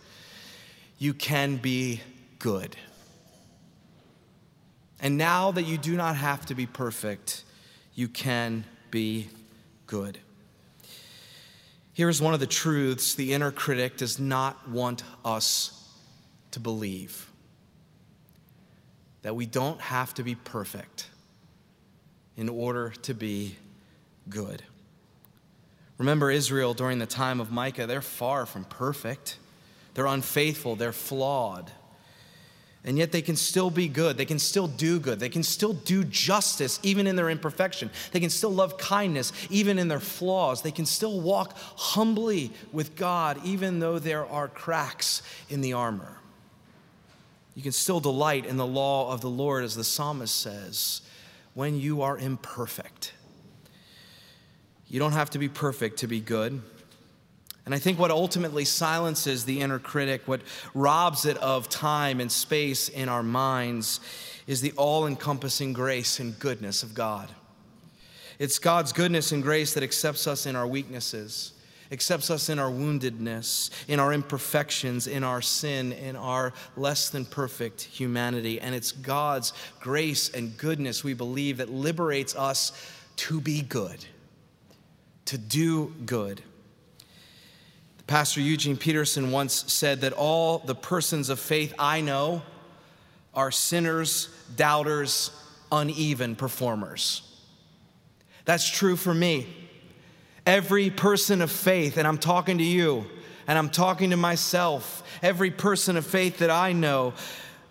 you 0.98 1.14
can 1.14 1.54
be 1.54 2.00
good. 2.40 2.76
And 4.98 5.16
now 5.16 5.52
that 5.52 5.62
you 5.62 5.78
do 5.78 5.94
not 5.94 6.16
have 6.16 6.44
to 6.46 6.56
be 6.56 6.66
perfect, 6.66 7.44
you 7.94 8.08
can 8.08 8.64
be 8.90 9.28
good. 9.86 10.18
Here's 11.92 12.20
one 12.20 12.34
of 12.34 12.40
the 12.40 12.48
truths 12.48 13.14
the 13.14 13.34
inner 13.34 13.52
critic 13.52 13.98
does 13.98 14.18
not 14.18 14.68
want 14.68 15.04
us 15.24 15.94
to 16.50 16.58
believe 16.58 17.30
that 19.26 19.34
we 19.34 19.44
don't 19.44 19.80
have 19.80 20.14
to 20.14 20.22
be 20.22 20.36
perfect 20.36 21.08
in 22.36 22.48
order 22.48 22.90
to 23.02 23.12
be 23.12 23.56
good. 24.28 24.62
Remember 25.98 26.30
Israel 26.30 26.74
during 26.74 27.00
the 27.00 27.06
time 27.06 27.40
of 27.40 27.50
Micah, 27.50 27.88
they're 27.88 28.00
far 28.00 28.46
from 28.46 28.62
perfect. 28.66 29.38
They're 29.94 30.06
unfaithful, 30.06 30.76
they're 30.76 30.92
flawed. 30.92 31.72
And 32.84 32.96
yet 32.96 33.10
they 33.10 33.20
can 33.20 33.34
still 33.34 33.68
be 33.68 33.88
good. 33.88 34.16
They 34.16 34.26
can 34.26 34.38
still 34.38 34.68
do 34.68 35.00
good. 35.00 35.18
They 35.18 35.28
can 35.28 35.42
still 35.42 35.72
do 35.72 36.04
justice 36.04 36.78
even 36.84 37.08
in 37.08 37.16
their 37.16 37.28
imperfection. 37.28 37.90
They 38.12 38.20
can 38.20 38.30
still 38.30 38.52
love 38.52 38.78
kindness 38.78 39.32
even 39.50 39.80
in 39.80 39.88
their 39.88 39.98
flaws. 39.98 40.62
They 40.62 40.70
can 40.70 40.86
still 40.86 41.20
walk 41.20 41.56
humbly 41.56 42.52
with 42.70 42.94
God 42.94 43.40
even 43.42 43.80
though 43.80 43.98
there 43.98 44.24
are 44.24 44.46
cracks 44.46 45.22
in 45.48 45.62
the 45.62 45.72
armor. 45.72 46.16
You 47.56 47.62
can 47.62 47.72
still 47.72 48.00
delight 48.00 48.44
in 48.44 48.58
the 48.58 48.66
law 48.66 49.10
of 49.10 49.22
the 49.22 49.30
Lord, 49.30 49.64
as 49.64 49.74
the 49.74 49.82
psalmist 49.82 50.38
says, 50.38 51.00
when 51.54 51.80
you 51.80 52.02
are 52.02 52.18
imperfect. 52.18 53.14
You 54.88 55.00
don't 55.00 55.12
have 55.12 55.30
to 55.30 55.38
be 55.38 55.48
perfect 55.48 56.00
to 56.00 56.06
be 56.06 56.20
good. 56.20 56.60
And 57.64 57.74
I 57.74 57.78
think 57.78 57.98
what 57.98 58.10
ultimately 58.10 58.66
silences 58.66 59.46
the 59.46 59.62
inner 59.62 59.78
critic, 59.78 60.28
what 60.28 60.42
robs 60.74 61.24
it 61.24 61.38
of 61.38 61.70
time 61.70 62.20
and 62.20 62.30
space 62.30 62.90
in 62.90 63.08
our 63.08 63.22
minds, 63.22 64.00
is 64.46 64.60
the 64.60 64.72
all 64.72 65.06
encompassing 65.06 65.72
grace 65.72 66.20
and 66.20 66.38
goodness 66.38 66.82
of 66.82 66.94
God. 66.94 67.30
It's 68.38 68.58
God's 68.58 68.92
goodness 68.92 69.32
and 69.32 69.42
grace 69.42 69.72
that 69.72 69.82
accepts 69.82 70.26
us 70.26 70.44
in 70.44 70.56
our 70.56 70.66
weaknesses, 70.66 71.54
accepts 71.92 72.30
us 72.30 72.48
in 72.48 72.58
our 72.58 72.70
woundedness, 72.70 73.70
in 73.88 74.00
our 74.00 74.12
imperfections, 74.12 75.06
in 75.06 75.24
our 75.24 75.40
sin, 75.40 75.92
in 75.92 76.16
our 76.16 76.52
less 76.76 77.10
than 77.10 77.24
perfect 77.24 77.82
humanity. 77.82 78.60
And 78.60 78.74
it's 78.74 78.92
God's 78.92 79.52
grace 79.80 80.28
and 80.30 80.56
goodness, 80.56 81.04
we 81.04 81.14
believe, 81.14 81.58
that 81.58 81.70
liberates 81.70 82.34
us 82.36 82.72
to 83.16 83.40
be 83.40 83.62
good, 83.62 84.04
to 85.26 85.38
do 85.38 85.94
good. 86.04 86.42
Pastor 88.06 88.40
Eugene 88.40 88.76
Peterson 88.76 89.32
once 89.32 89.72
said 89.72 90.02
that 90.02 90.12
all 90.12 90.58
the 90.58 90.74
persons 90.74 91.28
of 91.28 91.40
faith 91.40 91.74
I 91.78 92.00
know 92.00 92.42
are 93.34 93.50
sinners, 93.50 94.28
doubters, 94.54 95.30
uneven 95.72 96.36
performers. 96.36 97.22
That's 98.44 98.68
true 98.70 98.96
for 98.96 99.12
me. 99.12 99.65
Every 100.46 100.90
person 100.90 101.42
of 101.42 101.50
faith, 101.50 101.96
and 101.96 102.06
I'm 102.06 102.18
talking 102.18 102.58
to 102.58 102.64
you, 102.64 103.04
and 103.48 103.58
I'm 103.58 103.68
talking 103.68 104.10
to 104.10 104.16
myself, 104.16 105.02
every 105.20 105.50
person 105.50 105.96
of 105.96 106.06
faith 106.06 106.38
that 106.38 106.50
I 106.50 106.72
know, 106.72 107.14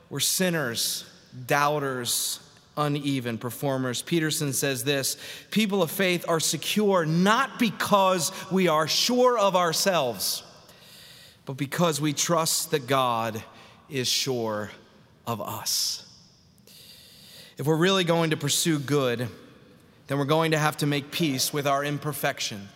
we're 0.09 0.19
sinners, 0.19 1.05
doubters, 1.47 2.39
uneven 2.77 3.37
performers. 3.37 4.01
Peterson 4.01 4.53
says 4.53 4.83
this 4.83 5.17
people 5.51 5.81
of 5.81 5.89
faith 5.89 6.25
are 6.27 6.39
secure 6.39 7.05
not 7.05 7.59
because 7.59 8.31
we 8.51 8.67
are 8.67 8.87
sure 8.87 9.37
of 9.37 9.55
ourselves, 9.55 10.43
but 11.45 11.57
because 11.57 12.01
we 12.01 12.13
trust 12.13 12.71
that 12.71 12.87
God 12.87 13.41
is 13.89 14.07
sure 14.07 14.71
of 15.25 15.41
us. 15.41 16.01
If 17.57 17.65
we're 17.65 17.77
really 17.77 18.03
going 18.03 18.31
to 18.31 18.37
pursue 18.37 18.79
good, 18.79 19.29
then 20.07 20.17
we're 20.17 20.25
going 20.25 20.51
to 20.51 20.57
have 20.57 20.77
to 20.77 20.85
make 20.85 21.11
peace 21.11 21.51
with 21.51 21.65
our 21.65 21.83
imperfection. 21.83 22.69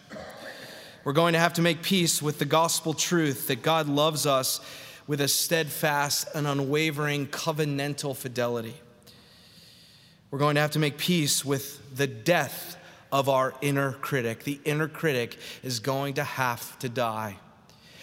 We're 1.03 1.13
going 1.13 1.33
to 1.33 1.39
have 1.39 1.53
to 1.53 1.61
make 1.61 1.81
peace 1.81 2.21
with 2.21 2.39
the 2.39 2.45
gospel 2.45 2.93
truth 2.93 3.47
that 3.47 3.61
God 3.61 3.87
loves 3.87 4.25
us 4.25 4.59
with 5.07 5.21
a 5.21 5.27
steadfast 5.27 6.27
and 6.35 6.45
unwavering 6.45 7.27
covenantal 7.27 8.15
fidelity. 8.15 8.75
We're 10.31 10.39
going 10.39 10.55
to 10.55 10.61
have 10.61 10.71
to 10.71 10.79
make 10.79 10.97
peace 10.97 11.43
with 11.43 11.95
the 11.95 12.05
death 12.05 12.77
of 13.11 13.29
our 13.29 13.53
inner 13.61 13.93
critic. 13.93 14.43
The 14.43 14.59
inner 14.65 14.87
critic 14.87 15.37
is 15.63 15.79
going 15.79 16.15
to 16.15 16.23
have 16.23 16.77
to 16.79 16.89
die. 16.89 17.37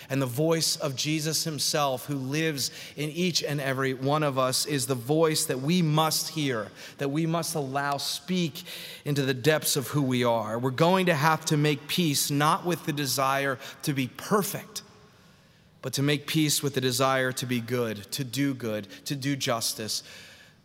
And 0.08 0.22
the 0.22 0.26
voice 0.26 0.76
of 0.76 0.94
Jesus 0.94 1.44
himself, 1.44 2.06
who 2.06 2.14
lives 2.14 2.70
in 2.96 3.10
each 3.10 3.42
and 3.42 3.60
every 3.60 3.94
one 3.94 4.22
of 4.22 4.38
us, 4.38 4.66
is 4.66 4.86
the 4.86 4.94
voice 4.94 5.46
that 5.46 5.60
we 5.60 5.82
must 5.82 6.28
hear, 6.30 6.68
that 6.98 7.10
we 7.10 7.26
must 7.26 7.54
allow 7.54 7.96
speak 7.96 8.62
into 9.04 9.22
the 9.22 9.34
depths 9.34 9.76
of 9.76 9.88
who 9.88 10.02
we 10.02 10.24
are. 10.24 10.58
We're 10.58 10.70
going 10.70 11.06
to 11.06 11.14
have 11.14 11.44
to 11.46 11.56
make 11.56 11.88
peace 11.88 12.30
not 12.30 12.64
with 12.64 12.86
the 12.86 12.92
desire 12.92 13.58
to 13.82 13.92
be 13.92 14.08
perfect, 14.16 14.82
but 15.82 15.92
to 15.94 16.02
make 16.02 16.26
peace 16.26 16.62
with 16.62 16.74
the 16.74 16.80
desire 16.80 17.32
to 17.32 17.46
be 17.46 17.60
good, 17.60 18.10
to 18.12 18.24
do 18.24 18.54
good, 18.54 18.86
to 19.06 19.16
do 19.16 19.36
justice, 19.36 20.02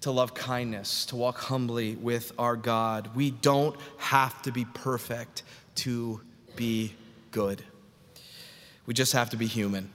to 0.02 0.12
love 0.12 0.34
kindness, 0.34 1.06
to 1.06 1.16
walk 1.16 1.38
humbly 1.38 1.96
with 1.96 2.32
our 2.40 2.56
God. 2.56 3.10
We 3.16 3.32
don't 3.32 3.76
have 3.98 4.42
to 4.44 4.52
be 4.52 4.66
perfect 4.66 5.44
to 5.76 6.22
be 6.56 6.94
good. 7.32 7.64
We 8.92 8.94
just 8.94 9.14
have 9.14 9.30
to 9.30 9.38
be 9.38 9.48
human. 9.48 9.90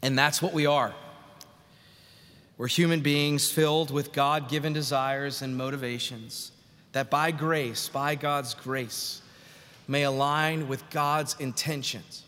And 0.00 0.16
that's 0.16 0.40
what 0.40 0.52
we 0.52 0.66
are. 0.66 0.94
We're 2.56 2.68
human 2.68 3.00
beings 3.00 3.50
filled 3.50 3.90
with 3.90 4.12
God 4.12 4.48
given 4.48 4.72
desires 4.72 5.42
and 5.42 5.56
motivations 5.56 6.52
that 6.92 7.10
by 7.10 7.32
grace, 7.32 7.88
by 7.88 8.14
God's 8.14 8.54
grace, 8.54 9.22
may 9.88 10.04
align 10.04 10.68
with 10.68 10.88
God's 10.90 11.34
intentions 11.40 12.22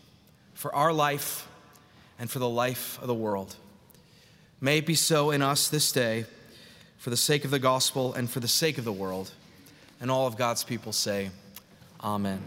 for 0.53 0.75
our 0.75 0.91
life 0.91 1.47
and 2.19 2.29
for 2.29 2.39
the 2.39 2.49
life 2.49 2.99
of 3.01 3.07
the 3.07 3.13
world. 3.13 3.55
May 4.59 4.79
it 4.79 4.85
be 4.85 4.95
so 4.95 5.31
in 5.31 5.41
us 5.41 5.69
this 5.69 5.93
day 5.93 6.25
for 6.97 7.09
the 7.09 7.15
sake 7.15 7.45
of 7.45 7.51
the 7.51 7.57
gospel 7.59 8.13
and 8.13 8.29
for 8.29 8.41
the 8.41 8.49
sake 8.49 8.77
of 8.77 8.83
the 8.83 8.91
world. 8.91 9.31
And 10.01 10.11
all 10.11 10.27
of 10.27 10.35
God's 10.35 10.65
people 10.65 10.91
say, 10.91 11.29
Amen. 12.03 12.41